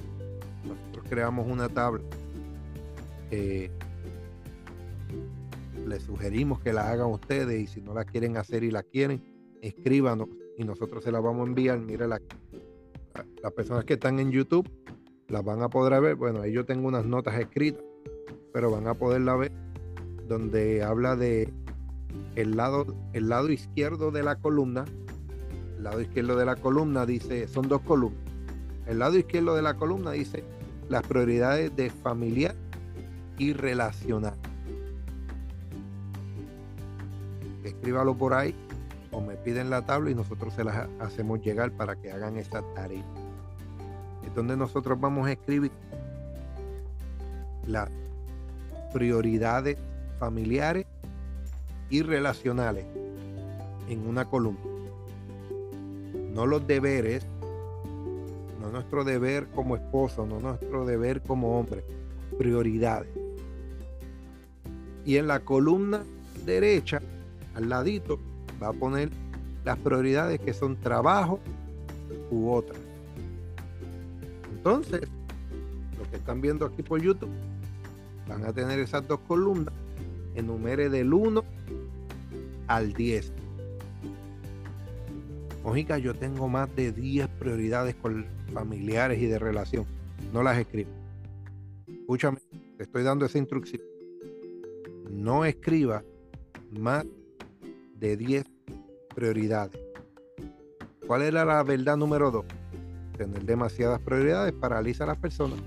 Creamos 1.10 1.48
una 1.48 1.70
tabla. 1.70 2.04
Eh, 3.32 3.72
les 5.88 6.04
sugerimos 6.04 6.60
que 6.60 6.72
la 6.72 6.90
hagan 6.90 7.08
ustedes 7.08 7.62
y 7.62 7.68
si 7.68 7.82
no 7.82 7.94
la 7.94 8.06
quieren 8.06 8.38
hacer 8.38 8.64
y 8.64 8.72
la 8.72 8.84
quieren, 8.84 9.22
escríbanos 9.62 10.30
y 10.58 10.64
nosotros 10.64 11.04
se 11.04 11.12
la 11.12 11.20
vamos 11.20 11.46
a 11.46 11.50
enviar. 11.50 11.80
Mire, 11.80 12.08
la, 12.08 12.22
las 13.42 13.52
personas 13.54 13.86
que 13.86 13.94
están 13.94 14.20
en 14.20 14.32
YouTube 14.32 14.70
las 15.28 15.44
van 15.44 15.62
a 15.62 15.70
poder 15.70 16.02
ver. 16.02 16.16
Bueno, 16.16 16.42
ahí 16.42 16.52
yo 16.52 16.66
tengo 16.66 16.88
unas 16.88 17.06
notas 17.06 17.40
escritas, 17.40 17.84
pero 18.54 18.72
van 18.72 18.88
a 18.88 18.94
poderla 18.94 19.36
ver 19.36 19.52
donde 20.28 20.84
habla 20.84 21.16
de 21.16 21.52
el 22.36 22.56
lado, 22.56 22.86
el 23.14 23.30
lado 23.30 23.50
izquierdo 23.52 24.12
de 24.12 24.24
la 24.24 24.40
columna 24.40 24.86
el 25.84 25.90
lado 25.90 26.00
izquierdo 26.00 26.38
de 26.38 26.46
la 26.46 26.56
columna 26.56 27.06
dice, 27.06 27.46
son 27.50 27.68
dos 27.68 27.82
columnas. 27.82 28.22
El 28.88 29.00
lado 29.00 29.18
izquierdo 29.18 29.54
de 29.54 29.62
la 29.62 29.74
columna 29.74 30.12
dice 30.12 30.46
las 30.90 31.04
prioridades 31.04 31.76
de 31.76 31.90
familiar 31.90 32.56
y 33.38 33.54
relacional. 33.54 34.36
Escríbalo 37.64 38.16
por 38.16 38.34
ahí 38.34 38.56
o 39.12 39.22
me 39.22 39.36
piden 39.36 39.70
la 39.70 39.86
tabla 39.86 40.12
y 40.12 40.16
nosotros 40.16 40.54
se 40.54 40.64
las 40.64 40.88
hacemos 41.00 41.42
llegar 41.42 41.72
para 41.72 41.96
que 41.96 42.12
hagan 42.12 42.38
esa 42.38 42.62
tarea. 42.74 43.04
Es 44.26 44.34
donde 44.36 44.58
nosotros 44.58 45.00
vamos 45.00 45.28
a 45.28 45.34
escribir 45.34 45.72
las 47.68 47.90
prioridades 48.94 49.78
familiares 50.20 50.86
y 51.90 52.02
relacionales 52.02 52.86
en 53.90 54.08
una 54.08 54.26
columna 54.26 54.74
no 56.34 56.48
los 56.48 56.66
deberes, 56.66 57.26
nuestro 58.94 59.12
deber 59.12 59.48
como 59.56 59.76
esposo, 59.76 60.28
no 60.28 60.40
nuestro 60.40 60.86
deber 60.86 61.24
como 61.24 61.60
hombre, 61.60 61.84
prioridades. 62.38 63.10
Y 65.04 65.18
en 65.18 65.26
la 65.26 65.40
columna 65.40 66.04
derecha, 66.46 67.02
al 67.56 67.70
ladito, 67.70 68.20
va 68.62 68.68
a 68.68 68.74
poner 68.74 69.10
las 69.66 69.80
prioridades 69.80 70.40
que 70.40 70.54
son 70.54 70.76
trabajo 70.76 71.40
u 72.30 72.52
otras. 72.52 72.78
Entonces, 74.56 75.02
lo 75.98 76.08
que 76.12 76.18
están 76.18 76.40
viendo 76.40 76.64
aquí 76.68 76.84
por 76.84 77.02
YouTube, 77.02 77.32
van 78.30 78.46
a 78.46 78.54
tener 78.54 78.78
esas 78.78 79.08
dos 79.08 79.22
columnas, 79.28 79.74
enumere 80.36 80.90
del 80.90 81.12
1 81.12 81.44
al 82.68 82.94
10. 82.94 83.34
Mojica, 85.64 85.98
yo 85.98 86.14
tengo 86.14 86.50
más 86.50 86.74
de 86.76 86.92
10 86.92 87.28
prioridades 87.40 87.96
con 87.96 88.26
familiares 88.54 89.22
y 89.22 89.28
de 89.28 89.40
relación. 89.40 89.86
No 90.34 90.44
las 90.44 90.58
escribo. 90.58 90.92
Escúchame, 91.88 92.40
te 92.78 92.84
estoy 92.84 93.04
dando 93.04 93.26
esa 93.26 93.38
instrucción. 93.38 93.82
No 95.10 95.46
escriba 95.46 96.04
más 96.72 97.06
de 97.98 98.18
10 98.18 98.46
prioridades. 99.16 99.80
¿Cuál 101.08 101.22
era 101.22 101.46
la 101.46 101.64
verdad 101.64 101.96
número 101.96 102.30
2? 102.30 102.46
Tener 103.18 103.44
demasiadas 103.44 104.02
prioridades 104.02 104.52
paraliza 104.54 105.06
a 105.06 105.08
las 105.08 105.18
personas. 105.18 105.60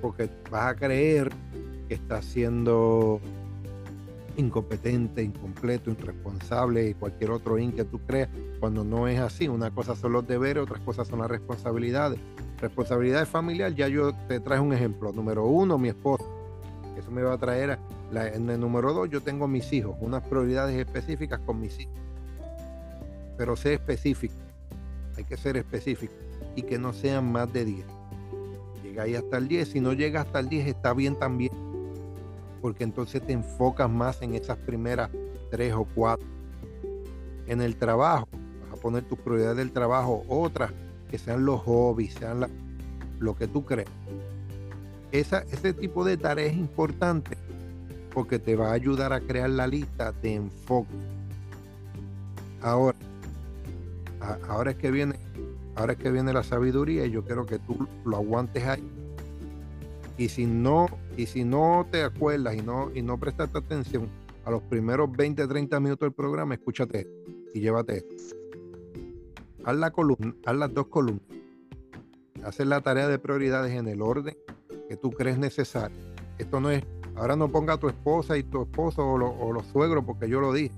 Porque 0.00 0.30
vas 0.50 0.72
a 0.72 0.74
creer 0.74 1.30
que 1.88 1.94
está 1.94 2.16
haciendo 2.16 3.20
incompetente, 4.36 5.22
incompleto, 5.22 5.90
irresponsable 5.90 6.90
y 6.90 6.94
cualquier 6.94 7.30
otro 7.30 7.58
in 7.58 7.72
que 7.72 7.84
tú 7.84 8.00
creas, 8.06 8.28
cuando 8.60 8.84
no 8.84 9.08
es 9.08 9.18
así. 9.18 9.48
Una 9.48 9.70
cosa 9.70 9.94
son 9.94 10.12
los 10.12 10.26
deberes, 10.26 10.62
otras 10.62 10.80
cosas 10.80 11.08
son 11.08 11.20
las 11.20 11.30
responsabilidades. 11.30 12.18
Responsabilidades 12.60 13.28
familiar, 13.28 13.74
ya 13.74 13.88
yo 13.88 14.12
te 14.28 14.40
traje 14.40 14.60
un 14.60 14.72
ejemplo. 14.72 15.12
Número 15.12 15.46
uno, 15.46 15.78
mi 15.78 15.88
esposa. 15.88 16.24
Eso 16.96 17.10
me 17.10 17.22
va 17.22 17.34
a 17.34 17.38
traer, 17.38 17.78
la, 18.10 18.28
en 18.28 18.48
el 18.50 18.60
número 18.60 18.92
dos, 18.92 19.08
yo 19.10 19.20
tengo 19.20 19.48
mis 19.48 19.72
hijos, 19.72 19.96
unas 20.00 20.22
prioridades 20.22 20.78
específicas 20.78 21.40
con 21.40 21.60
mis 21.60 21.80
hijos. 21.80 21.94
Pero 23.36 23.56
sé 23.56 23.74
específico, 23.74 24.34
hay 25.16 25.24
que 25.24 25.36
ser 25.36 25.56
específico 25.56 26.12
y 26.54 26.62
que 26.62 26.78
no 26.78 26.92
sean 26.92 27.32
más 27.32 27.52
de 27.52 27.64
10. 27.64 27.86
Llega 28.84 29.04
ahí 29.04 29.14
hasta 29.14 29.38
el 29.38 29.48
10, 29.48 29.68
si 29.68 29.80
no 29.80 29.94
llega 29.94 30.20
hasta 30.20 30.38
el 30.38 30.48
10 30.50 30.66
está 30.66 30.92
bien 30.92 31.18
también 31.18 31.71
porque 32.62 32.84
entonces 32.84 33.20
te 33.26 33.32
enfocas 33.32 33.90
más 33.90 34.22
en 34.22 34.34
esas 34.34 34.56
primeras 34.56 35.10
tres 35.50 35.74
o 35.74 35.84
cuatro. 35.84 36.26
En 37.46 37.60
el 37.60 37.76
trabajo, 37.76 38.28
vas 38.62 38.78
a 38.78 38.80
poner 38.80 39.02
tus 39.02 39.18
prioridades 39.18 39.56
del 39.56 39.72
trabajo, 39.72 40.24
otras 40.28 40.72
que 41.10 41.18
sean 41.18 41.44
los 41.44 41.60
hobbies, 41.62 42.14
sean 42.14 42.46
lo 43.18 43.36
que 43.36 43.48
tú 43.48 43.64
crees. 43.66 43.88
Ese 45.10 45.74
tipo 45.74 46.04
de 46.04 46.16
tarea 46.16 46.46
es 46.46 46.56
importante 46.56 47.36
porque 48.14 48.38
te 48.38 48.56
va 48.56 48.70
a 48.70 48.72
ayudar 48.72 49.12
a 49.12 49.20
crear 49.20 49.50
la 49.50 49.66
lista 49.66 50.12
de 50.12 50.36
enfoque. 50.36 50.94
Ahora, 52.62 52.96
ahora 54.48 54.70
es 54.70 54.76
que 54.76 54.90
viene, 54.90 55.16
ahora 55.74 55.94
es 55.94 55.98
que 55.98 56.10
viene 56.10 56.32
la 56.32 56.44
sabiduría 56.44 57.04
y 57.04 57.10
yo 57.10 57.24
quiero 57.24 57.44
que 57.44 57.58
tú 57.58 57.88
lo 58.04 58.16
aguantes 58.16 58.64
ahí 58.64 58.88
y 60.16 60.28
si 60.28 60.46
no, 60.46 60.88
y 61.16 61.26
si 61.26 61.44
no 61.44 61.86
te 61.90 62.02
acuerdas 62.02 62.54
y 62.56 62.62
no, 62.62 62.90
y 62.94 63.02
no 63.02 63.18
prestaste 63.18 63.58
atención 63.58 64.08
a 64.44 64.50
los 64.50 64.62
primeros 64.62 65.10
20, 65.12 65.46
30 65.46 65.80
minutos 65.80 66.06
del 66.06 66.12
programa, 66.12 66.54
escúchate 66.54 67.06
y 67.54 67.60
llévate 67.60 67.98
esto. 67.98 68.36
Haz 69.64 69.76
la 69.76 69.90
columna, 69.90 70.34
haz 70.44 70.56
las 70.56 70.74
dos 70.74 70.86
columnas. 70.88 71.22
Hacer 72.44 72.66
la 72.66 72.80
tarea 72.80 73.06
de 73.06 73.18
prioridades 73.18 73.72
en 73.72 73.86
el 73.86 74.02
orden 74.02 74.36
que 74.88 74.96
tú 74.96 75.10
crees 75.10 75.38
necesario. 75.38 75.96
Esto 76.38 76.60
no 76.60 76.70
es, 76.70 76.82
ahora 77.14 77.36
no 77.36 77.48
ponga 77.48 77.74
a 77.74 77.78
tu 77.78 77.88
esposa 77.88 78.36
y 78.36 78.42
tu 78.42 78.62
esposo 78.62 79.06
o, 79.06 79.52
los 79.52 79.66
suegros 79.66 80.04
porque 80.04 80.28
yo 80.28 80.40
lo 80.40 80.52
dije. 80.52 80.74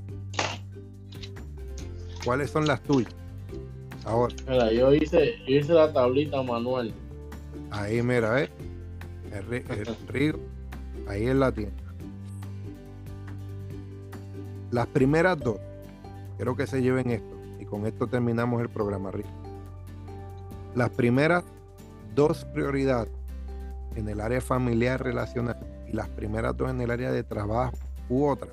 ¿Cuáles 2.24 2.50
son 2.50 2.66
las 2.66 2.82
tuyas? 2.82 3.14
Ahora. 4.04 4.34
Mira, 4.46 4.72
yo 4.72 4.92
hice, 4.92 5.36
yo 5.46 5.56
hice 5.56 5.72
la 5.72 5.92
tablita 5.92 6.42
manual. 6.42 6.92
Ahí, 7.70 8.02
mira, 8.02 8.42
¿eh? 8.42 8.50
Rigo, 9.42 10.38
ahí 11.08 11.26
en 11.26 11.40
la 11.40 11.52
tienda. 11.52 11.82
Las 14.70 14.86
primeras 14.88 15.38
dos, 15.38 15.58
quiero 16.36 16.56
que 16.56 16.66
se 16.66 16.82
lleven 16.82 17.10
esto, 17.10 17.36
y 17.60 17.64
con 17.64 17.86
esto 17.86 18.06
terminamos 18.06 18.60
el 18.60 18.68
programa, 18.68 19.10
Rigo. 19.10 19.28
Las 20.74 20.90
primeras 20.90 21.44
dos 22.14 22.44
prioridades 22.46 23.12
en 23.96 24.08
el 24.08 24.20
área 24.20 24.40
familiar 24.40 25.02
relacional 25.02 25.58
y 25.88 25.92
las 25.92 26.08
primeras 26.08 26.56
dos 26.56 26.70
en 26.70 26.80
el 26.80 26.90
área 26.90 27.12
de 27.12 27.22
trabajo 27.22 27.76
u 28.08 28.26
otra. 28.26 28.48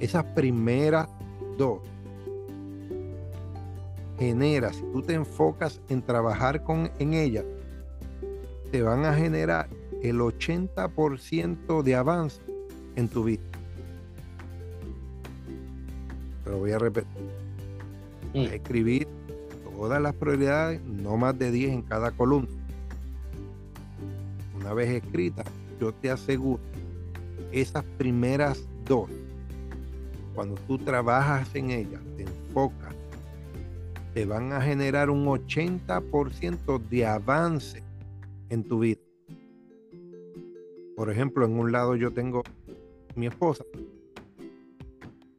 Esas 0.00 0.24
primeras 0.24 1.08
dos 1.56 1.80
genera, 4.18 4.72
si 4.72 4.82
tú 4.92 5.02
te 5.02 5.14
enfocas 5.14 5.80
en 5.88 6.02
trabajar 6.02 6.62
con, 6.62 6.90
en 6.98 7.14
ellas, 7.14 7.44
te 8.72 8.82
van 8.82 9.04
a 9.04 9.14
generar 9.14 9.68
el 10.02 10.18
80% 10.18 11.82
de 11.82 11.94
avance 11.94 12.40
en 12.96 13.06
tu 13.06 13.24
vida. 13.24 13.42
Pero 16.42 16.58
voy 16.58 16.72
a 16.72 16.78
repetir. 16.78 17.22
Mm. 18.34 18.38
escribir 18.54 19.06
todas 19.76 20.00
las 20.00 20.14
prioridades, 20.14 20.80
no 20.84 21.18
más 21.18 21.38
de 21.38 21.50
10 21.50 21.70
en 21.70 21.82
cada 21.82 22.12
columna. 22.12 22.48
Una 24.58 24.72
vez 24.72 24.88
escrita, 24.88 25.44
yo 25.78 25.92
te 25.92 26.10
aseguro, 26.10 26.62
esas 27.50 27.84
primeras 27.98 28.64
dos, 28.86 29.10
cuando 30.34 30.54
tú 30.66 30.78
trabajas 30.78 31.54
en 31.54 31.72
ellas, 31.72 32.00
te 32.16 32.22
enfocas, 32.22 32.94
te 34.14 34.24
van 34.24 34.54
a 34.54 34.62
generar 34.62 35.10
un 35.10 35.26
80% 35.26 36.78
de 36.88 37.06
avance 37.06 37.82
en 38.52 38.64
tu 38.64 38.80
vida. 38.80 39.00
Por 40.94 41.10
ejemplo, 41.10 41.46
en 41.46 41.58
un 41.58 41.72
lado 41.72 41.96
yo 41.96 42.12
tengo 42.12 42.42
mi 43.16 43.26
esposa 43.26 43.64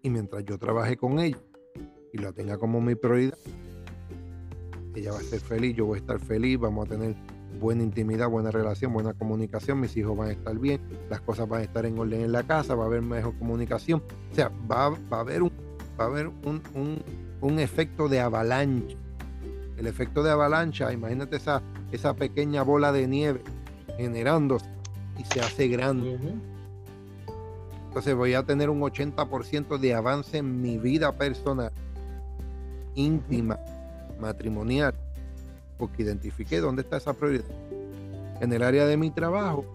y 0.02 0.10
mientras 0.10 0.44
yo 0.46 0.58
trabaje 0.58 0.98
con 0.98 1.20
ella 1.20 1.38
y 2.12 2.18
la 2.18 2.32
tenga 2.32 2.58
como 2.58 2.82
mi 2.82 2.96
prioridad, 2.96 3.38
ella 4.96 5.12
va 5.12 5.20
a 5.20 5.24
ser 5.24 5.40
feliz, 5.40 5.76
yo 5.76 5.86
voy 5.86 5.98
a 5.98 6.02
estar 6.02 6.20
feliz, 6.20 6.60
vamos 6.60 6.88
a 6.88 6.90
tener 6.90 7.16
buena 7.60 7.84
intimidad, 7.84 8.30
buena 8.30 8.50
relación, 8.50 8.94
buena 8.94 9.14
comunicación, 9.14 9.80
mis 9.80 9.96
hijos 9.96 10.18
van 10.18 10.30
a 10.30 10.32
estar 10.32 10.58
bien, 10.58 10.82
las 11.10 11.22
cosas 11.22 11.48
van 11.48 11.62
a 11.62 11.64
estar 11.64 11.86
en 11.86 11.98
orden 11.98 12.22
en 12.22 12.32
la 12.32 12.44
casa, 12.44 12.74
va 12.76 12.84
a 12.84 12.88
haber 12.88 13.02
mejor 13.04 13.38
comunicación. 13.38 14.04
O 14.32 14.36
sea, 14.36 14.52
va, 14.70 14.86
a 14.86 15.20
haber 15.20 15.44
un, 15.44 15.52
va 16.00 16.06
a 16.06 16.08
haber 16.08 16.28
un, 16.28 17.60
efecto 17.60 18.10
de 18.10 18.20
avalancha. 18.20 18.98
El 19.78 19.88
efecto 19.88 20.24
de 20.24 20.32
avalancha, 20.32 20.94
imagínate 20.94 21.38
esa, 21.38 21.62
esa 21.92 22.14
pequeña 22.16 22.64
bola 22.64 22.92
de 22.92 23.08
nieve 23.08 23.42
generándose 23.98 24.68
y 25.18 25.24
se 25.26 25.42
hace 25.42 25.68
grande. 25.68 26.20
Entonces 27.88 28.16
voy 28.16 28.34
a 28.34 28.44
tener 28.44 28.70
un 28.70 28.82
80% 28.82 29.78
de 29.78 29.94
avance 29.94 30.38
en 30.38 30.62
mi 30.62 30.78
vida 30.78 31.12
personal, 31.12 31.72
íntima, 32.96 33.60
matrimonial, 34.20 34.96
porque 35.78 36.04
identifiqué 36.04 36.60
dónde 36.60 36.82
está 36.82 36.98
esa 36.98 37.14
prioridad. 37.14 37.46
En 38.42 38.52
el 38.52 38.64
área 38.64 38.88
de 38.88 38.98
mi 38.98 39.12
trabajo, 39.12 39.66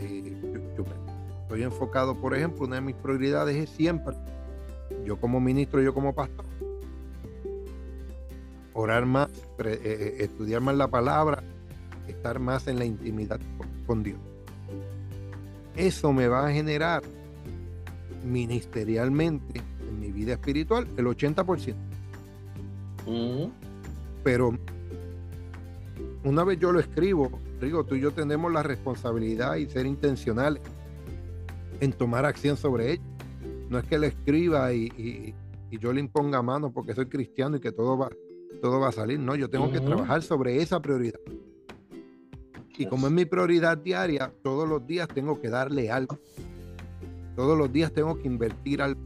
eh, 0.00 0.36
yo, 0.76 0.84
estoy 1.42 1.62
enfocado, 1.62 2.16
por 2.16 2.34
ejemplo, 2.34 2.66
una 2.66 2.76
de 2.76 2.82
mis 2.82 2.96
prioridades 2.96 3.56
es 3.56 3.70
siempre, 3.70 4.16
yo 5.04 5.20
como 5.20 5.40
ministro, 5.40 5.80
yo 5.80 5.94
como 5.94 6.14
pastor, 6.14 6.44
orar 8.76 9.06
más, 9.06 9.28
eh, 9.58 9.80
eh, 9.82 10.16
estudiar 10.20 10.60
más 10.60 10.76
la 10.76 10.88
palabra, 10.88 11.42
estar 12.06 12.38
más 12.38 12.68
en 12.68 12.78
la 12.78 12.84
intimidad 12.84 13.40
con 13.86 14.02
Dios. 14.02 14.18
Eso 15.74 16.12
me 16.12 16.28
va 16.28 16.46
a 16.46 16.52
generar 16.52 17.02
ministerialmente 18.24 19.62
en 19.80 20.00
mi 20.00 20.12
vida 20.12 20.34
espiritual 20.34 20.86
el 20.96 21.06
80%. 21.06 21.74
Pero 24.22 24.58
una 26.24 26.44
vez 26.44 26.58
yo 26.58 26.72
lo 26.72 26.80
escribo, 26.80 27.30
digo, 27.60 27.84
tú 27.84 27.94
y 27.94 28.00
yo 28.00 28.12
tenemos 28.12 28.52
la 28.52 28.62
responsabilidad 28.62 29.56
y 29.56 29.66
ser 29.66 29.86
intencionales 29.86 30.62
en 31.80 31.92
tomar 31.92 32.26
acción 32.26 32.56
sobre 32.56 32.92
ello. 32.92 33.02
No 33.70 33.78
es 33.78 33.84
que 33.84 33.98
lo 33.98 34.06
escriba 34.06 34.72
y, 34.72 35.34
yo 35.70 35.92
le 35.92 36.00
imponga 36.00 36.40
mano 36.42 36.72
porque 36.72 36.94
soy 36.94 37.06
cristiano 37.06 37.56
y 37.56 37.60
que 37.60 37.70
todo 37.70 37.98
va, 37.98 38.08
todo 38.60 38.80
va 38.80 38.88
a 38.88 38.92
salir. 38.92 39.18
No, 39.18 39.34
yo 39.34 39.48
tengo 39.48 39.70
que 39.70 39.80
trabajar 39.80 40.22
sobre 40.22 40.60
esa 40.62 40.80
prioridad. 40.80 41.20
Y 42.78 42.86
como 42.86 43.06
es 43.06 43.12
mi 43.12 43.24
prioridad 43.24 43.78
diaria, 43.78 44.32
todos 44.42 44.68
los 44.68 44.86
días 44.86 45.08
tengo 45.08 45.40
que 45.40 45.48
darle 45.48 45.90
algo. 45.90 46.18
Todos 47.34 47.56
los 47.56 47.72
días 47.72 47.92
tengo 47.92 48.18
que 48.18 48.26
invertir 48.26 48.82
algo. 48.82 49.00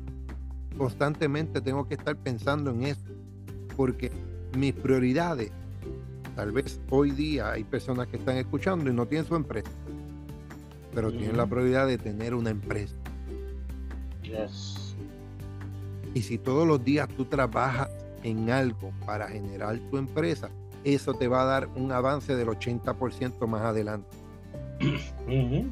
Constantemente 0.77 1.61
tengo 1.61 1.87
que 1.87 1.95
estar 1.95 2.17
pensando 2.17 2.71
en 2.71 2.83
eso. 2.85 3.05
Porque 3.77 4.11
mis 4.57 4.73
prioridades 4.75 5.53
Tal 6.41 6.53
vez 6.53 6.81
hoy 6.91 7.11
día 7.11 7.53
hay 7.53 7.65
personas 7.65 8.07
que 8.09 8.17
están 8.17 8.37
escuchando 8.37 8.91
y 8.91 8.95
no 8.95 9.07
tienen 9.07 9.27
su 9.27 9.35
empresa, 9.35 9.71
pero 10.95 11.11
tienen 11.11 11.37
la 11.37 11.47
prioridad 11.47 11.87
de 11.87 11.99
tener 11.99 12.35
una 12.35 12.49
empresa. 12.49 12.95
Y 16.15 16.23
si 16.23 16.39
todos 16.39 16.67
los 16.67 16.83
días 16.83 17.09
tú 17.09 17.25
trabajas 17.27 17.91
en 18.23 18.51
algo 18.51 18.93
para 19.07 19.29
generar 19.29 19.79
tu 19.91 19.99
empresa, 19.99 20.51
eso 20.85 21.15
te 21.15 21.29
va 21.29 21.43
a 21.43 21.45
dar 21.47 21.69
un 21.77 21.93
avance 21.93 22.35
del 22.35 22.49
80% 22.49 23.47
más 23.47 23.63
adelante. 23.63 24.09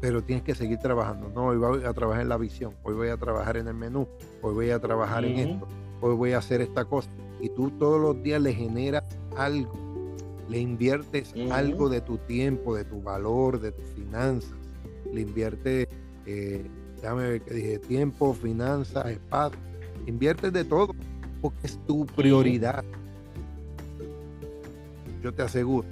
Pero 0.00 0.22
tienes 0.22 0.44
que 0.44 0.54
seguir 0.54 0.78
trabajando. 0.78 1.30
No, 1.34 1.46
hoy 1.46 1.56
voy 1.58 1.84
a 1.84 1.92
trabajar 1.92 2.22
en 2.22 2.28
la 2.28 2.36
visión, 2.36 2.74
hoy 2.84 2.94
voy 2.94 3.08
a 3.08 3.16
trabajar 3.16 3.56
en 3.56 3.66
el 3.66 3.74
menú, 3.74 4.06
hoy 4.42 4.54
voy 4.54 4.70
a 4.70 4.78
trabajar 4.78 5.24
en 5.24 5.38
esto, 5.38 5.66
hoy 6.00 6.14
voy 6.14 6.32
a 6.32 6.38
hacer 6.38 6.60
esta 6.60 6.84
cosa. 6.84 7.10
Y 7.40 7.48
tú 7.50 7.70
todos 7.72 8.00
los 8.00 8.22
días 8.22 8.40
le 8.40 8.54
generas 8.54 9.04
algo, 9.36 9.72
le 10.48 10.60
inviertes 10.60 11.34
algo 11.50 11.88
de 11.88 12.00
tu 12.00 12.18
tiempo, 12.18 12.74
de 12.76 12.84
tu 12.84 13.02
valor, 13.02 13.60
de 13.60 13.72
tus 13.72 13.88
finanzas, 13.90 14.54
le 15.12 15.22
inviertes, 15.22 15.88
eh, 16.26 16.66
déjame 16.96 17.40
que 17.40 17.54
dije, 17.54 17.78
tiempo, 17.80 18.34
finanzas, 18.34 19.06
espacio, 19.06 19.58
inviertes 20.06 20.52
de 20.52 20.64
todo, 20.64 20.94
porque 21.40 21.66
es 21.66 21.78
tu 21.86 22.06
prioridad. 22.06 22.84
Yo 25.22 25.32
te 25.32 25.42
aseguro 25.42 25.86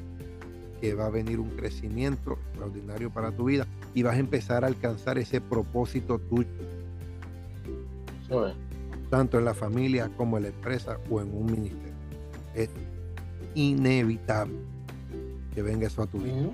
que 0.80 0.94
va 0.94 1.06
a 1.06 1.10
venir 1.10 1.40
un 1.40 1.50
crecimiento 1.50 2.32
extraordinario 2.32 3.10
para 3.10 3.32
tu 3.32 3.44
vida 3.46 3.66
y 3.94 4.02
vas 4.02 4.16
a 4.16 4.18
empezar 4.18 4.64
a 4.64 4.66
alcanzar 4.66 5.18
ese 5.18 5.40
propósito 5.40 6.18
tuyo. 6.18 6.48
Tanto 9.10 9.38
en 9.38 9.44
la 9.44 9.54
familia 9.54 10.10
como 10.16 10.36
en 10.36 10.44
la 10.44 10.48
empresa 10.48 10.98
o 11.10 11.20
en 11.20 11.32
un 11.34 11.46
ministerio 11.46 11.96
inevitable 13.54 14.58
que 15.54 15.62
venga 15.62 15.86
eso 15.86 16.02
a 16.02 16.06
tu 16.06 16.18
vida. 16.18 16.50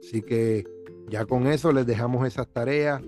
Así 0.00 0.22
que 0.22 0.66
ya 1.08 1.24
con 1.24 1.46
eso 1.46 1.72
les 1.72 1.86
dejamos 1.86 2.26
esas 2.26 2.48
tareas, 2.48 3.02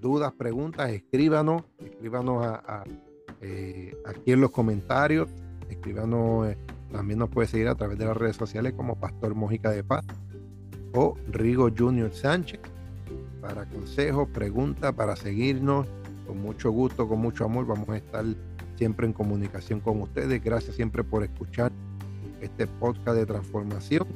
dudas, 0.00 0.32
preguntas, 0.32 0.90
escríbanos, 0.90 1.62
escríbanos 1.78 2.44
a, 2.44 2.84
eh, 3.40 3.96
aquí 4.06 4.32
en 4.32 4.40
los 4.40 4.50
comentarios, 4.50 5.28
escríbanos, 5.68 6.48
eh, 6.48 6.58
también 6.92 7.18
nos 7.18 7.28
puede 7.28 7.48
seguir 7.48 7.68
a 7.68 7.74
través 7.74 7.98
de 7.98 8.06
las 8.06 8.16
redes 8.16 8.36
sociales 8.36 8.72
como 8.74 8.96
Pastor 8.96 9.34
Mojica 9.34 9.70
de 9.70 9.84
Paz 9.84 10.04
o 10.94 11.16
Rigo 11.30 11.68
Junior 11.76 12.12
Sánchez 12.12 12.60
para 13.40 13.66
consejos, 13.66 14.28
preguntas, 14.28 14.92
para 14.94 15.16
seguirnos. 15.16 15.86
Con 16.26 16.40
mucho 16.40 16.70
gusto, 16.70 17.08
con 17.08 17.20
mucho 17.20 17.44
amor, 17.44 17.66
vamos 17.66 17.88
a 17.90 17.96
estar 17.96 18.24
siempre 18.76 19.06
en 19.06 19.12
comunicación 19.12 19.80
con 19.80 20.02
ustedes. 20.02 20.42
Gracias 20.42 20.74
siempre 20.74 21.04
por 21.04 21.22
escuchar 21.22 21.70
este 22.40 22.66
podcast 22.66 23.16
de 23.16 23.26
transformación. 23.26 24.06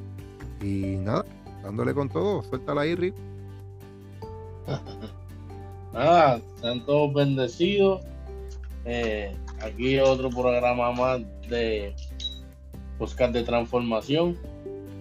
Y 0.61 0.96
nada, 0.96 1.24
dándole 1.62 1.94
con 1.94 2.09
todo, 2.09 2.42
suéltala 2.42 2.82
ahí, 2.82 2.94
Rick. 2.94 3.14
nada, 5.93 6.41
sean 6.61 6.84
todos 6.84 7.12
bendecidos. 7.14 8.03
Eh, 8.84 9.34
aquí 9.61 9.99
otro 9.99 10.30
programa 10.30 10.93
más 10.93 11.20
de 11.49 11.95
podcast 12.99 13.32
de 13.32 13.43
transformación. 13.43 14.36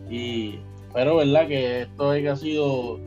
Y 0.10 0.60
pero 0.94 1.18
verdad 1.18 1.48
que 1.48 1.82
esto 1.82 2.12
haya 2.12 2.36
sido 2.36 3.00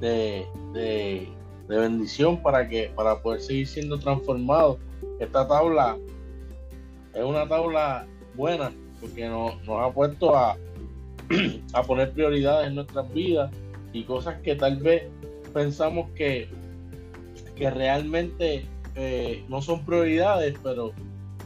de, 0.00 0.46
de, 0.72 1.28
de 1.68 1.76
bendición 1.76 2.42
para 2.42 2.68
que 2.68 2.90
para 2.94 3.20
poder 3.20 3.40
seguir 3.40 3.68
siendo 3.68 3.98
transformados 3.98 4.78
esta 5.20 5.46
tabla 5.46 5.96
es 7.14 7.22
una 7.22 7.46
tabla 7.46 8.06
buena 8.34 8.72
porque 9.00 9.28
nos, 9.28 9.54
ha 9.68 9.90
puesto 9.92 10.36
a, 10.36 10.56
a 11.72 11.82
poner 11.82 12.12
prioridades 12.12 12.68
en 12.68 12.74
nuestras 12.76 13.12
vidas 13.12 13.50
y 13.92 14.04
cosas 14.04 14.40
que 14.42 14.54
tal 14.54 14.76
vez 14.76 15.04
pensamos 15.52 16.10
que, 16.14 16.48
que 17.60 17.70
realmente 17.70 18.64
eh, 18.96 19.44
no 19.50 19.60
son 19.60 19.84
prioridades, 19.84 20.56
pero 20.62 20.94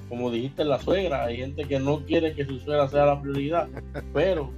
como 0.09 0.31
dijiste, 0.31 0.65
la 0.65 0.79
suegra. 0.79 1.25
Hay 1.25 1.39
gente 1.39 1.65
que 1.65 1.81
no 1.81 2.07
quiere 2.07 2.37
que 2.37 2.45
su 2.45 2.61
suegra 2.61 2.89
sea 2.89 3.05
la 3.05 3.21
prioridad, 3.21 3.69
pero 4.15 4.53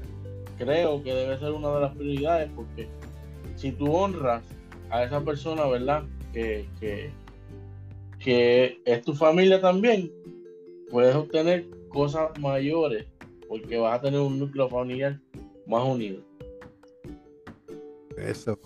creo 0.58 1.02
que 1.02 1.14
debe 1.14 1.38
ser 1.38 1.52
una 1.52 1.74
de 1.74 1.80
las 1.80 1.96
prioridades 1.96 2.50
porque 2.54 2.88
si 3.56 3.72
tú 3.72 3.90
honras 3.90 4.42
a 4.90 5.04
esa 5.04 5.24
persona, 5.24 5.64
¿verdad? 5.64 6.04
Que, 6.34 6.68
que, 6.78 7.10
que 8.18 8.78
es 8.84 9.02
tu 9.02 9.14
familia 9.14 9.58
también, 9.58 10.12
puedes 10.90 11.16
obtener 11.16 11.66
cosas 11.88 12.38
mayores 12.38 13.06
porque 13.48 13.78
vas 13.78 13.98
a 13.98 14.02
tener 14.02 14.20
un 14.20 14.38
núcleo 14.38 14.68
familiar 14.68 15.18
más 15.66 15.84
unido. 15.84 16.20
Eso, 18.18 18.58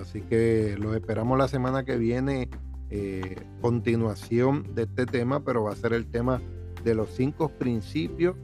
Así 0.00 0.20
que 0.22 0.76
los 0.78 0.96
esperamos 0.96 1.38
la 1.38 1.48
semana 1.48 1.84
que 1.84 1.96
viene. 1.96 2.48
Eh, 2.88 3.34
continuación 3.60 4.74
de 4.74 4.84
este 4.84 5.06
tema, 5.06 5.40
pero 5.44 5.64
va 5.64 5.72
a 5.72 5.76
ser 5.76 5.92
el 5.92 6.06
tema 6.06 6.40
de 6.84 6.94
los 6.94 7.10
cinco 7.10 7.48
principios 7.48 8.36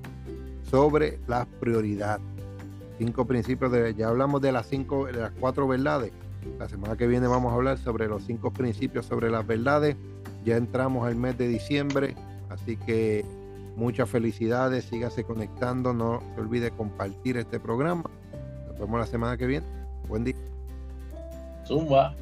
sobre 0.68 1.20
las 1.28 1.46
prioridades. 1.46 2.26
Cinco 2.98 3.24
principios 3.24 3.70
de, 3.70 3.94
ya 3.94 4.08
hablamos 4.08 4.42
de 4.42 4.52
las 4.52 4.66
cinco, 4.66 5.06
de 5.06 5.12
las 5.12 5.32
cuatro 5.32 5.68
verdades. 5.68 6.12
La 6.58 6.68
semana 6.68 6.96
que 6.96 7.06
viene 7.06 7.28
vamos 7.28 7.52
a 7.52 7.54
hablar 7.54 7.78
sobre 7.78 8.08
los 8.08 8.24
cinco 8.24 8.52
principios 8.52 9.06
sobre 9.06 9.30
las 9.30 9.46
verdades. 9.46 9.96
Ya 10.44 10.56
entramos 10.56 11.06
al 11.06 11.14
mes 11.14 11.38
de 11.38 11.46
diciembre, 11.46 12.16
así 12.48 12.76
que 12.76 13.24
muchas 13.76 14.08
felicidades, 14.10 14.84
sígase 14.84 15.22
conectando, 15.22 15.94
no 15.94 16.20
se 16.34 16.40
olvide 16.40 16.72
compartir 16.72 17.36
este 17.36 17.60
programa. 17.60 18.10
Nos 18.68 18.78
vemos 18.78 18.98
la 18.98 19.06
semana 19.06 19.36
que 19.36 19.46
viene. 19.46 19.66
Buen 20.08 20.24
día. 20.24 20.51
Zumba. 21.66 22.14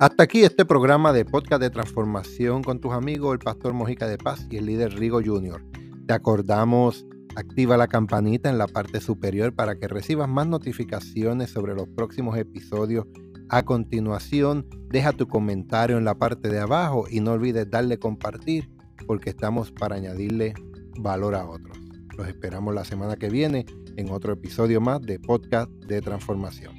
Hasta 0.00 0.24
aquí 0.24 0.42
este 0.42 0.66
programa 0.66 1.12
de 1.12 1.24
podcast 1.24 1.62
de 1.62 1.70
transformación 1.70 2.62
con 2.62 2.78
tus 2.78 2.92
amigos, 2.92 3.32
el 3.32 3.38
pastor 3.38 3.72
Mojica 3.72 4.06
de 4.06 4.18
Paz 4.18 4.46
y 4.50 4.58
el 4.58 4.66
líder 4.66 4.92
Rigo 4.98 5.22
Jr. 5.24 5.64
Te 6.06 6.12
acordamos, 6.12 7.06
activa 7.36 7.78
la 7.78 7.86
campanita 7.86 8.50
en 8.50 8.58
la 8.58 8.66
parte 8.66 9.00
superior 9.00 9.54
para 9.54 9.78
que 9.78 9.88
recibas 9.88 10.28
más 10.28 10.46
notificaciones 10.46 11.50
sobre 11.50 11.74
los 11.74 11.88
próximos 11.88 12.36
episodios. 12.36 13.06
A 13.48 13.62
continuación, 13.64 14.66
deja 14.90 15.12
tu 15.12 15.26
comentario 15.26 15.96
en 15.96 16.04
la 16.04 16.16
parte 16.16 16.50
de 16.50 16.58
abajo 16.58 17.06
y 17.08 17.20
no 17.20 17.32
olvides 17.32 17.70
darle 17.70 17.98
compartir 17.98 18.73
porque 19.06 19.30
estamos 19.30 19.72
para 19.72 19.96
añadirle 19.96 20.54
valor 20.98 21.34
a 21.34 21.46
otros. 21.46 21.78
Los 22.16 22.28
esperamos 22.28 22.74
la 22.74 22.84
semana 22.84 23.16
que 23.16 23.28
viene 23.28 23.66
en 23.96 24.10
otro 24.10 24.32
episodio 24.32 24.80
más 24.80 25.00
de 25.02 25.18
podcast 25.18 25.70
de 25.70 26.00
transformación. 26.00 26.74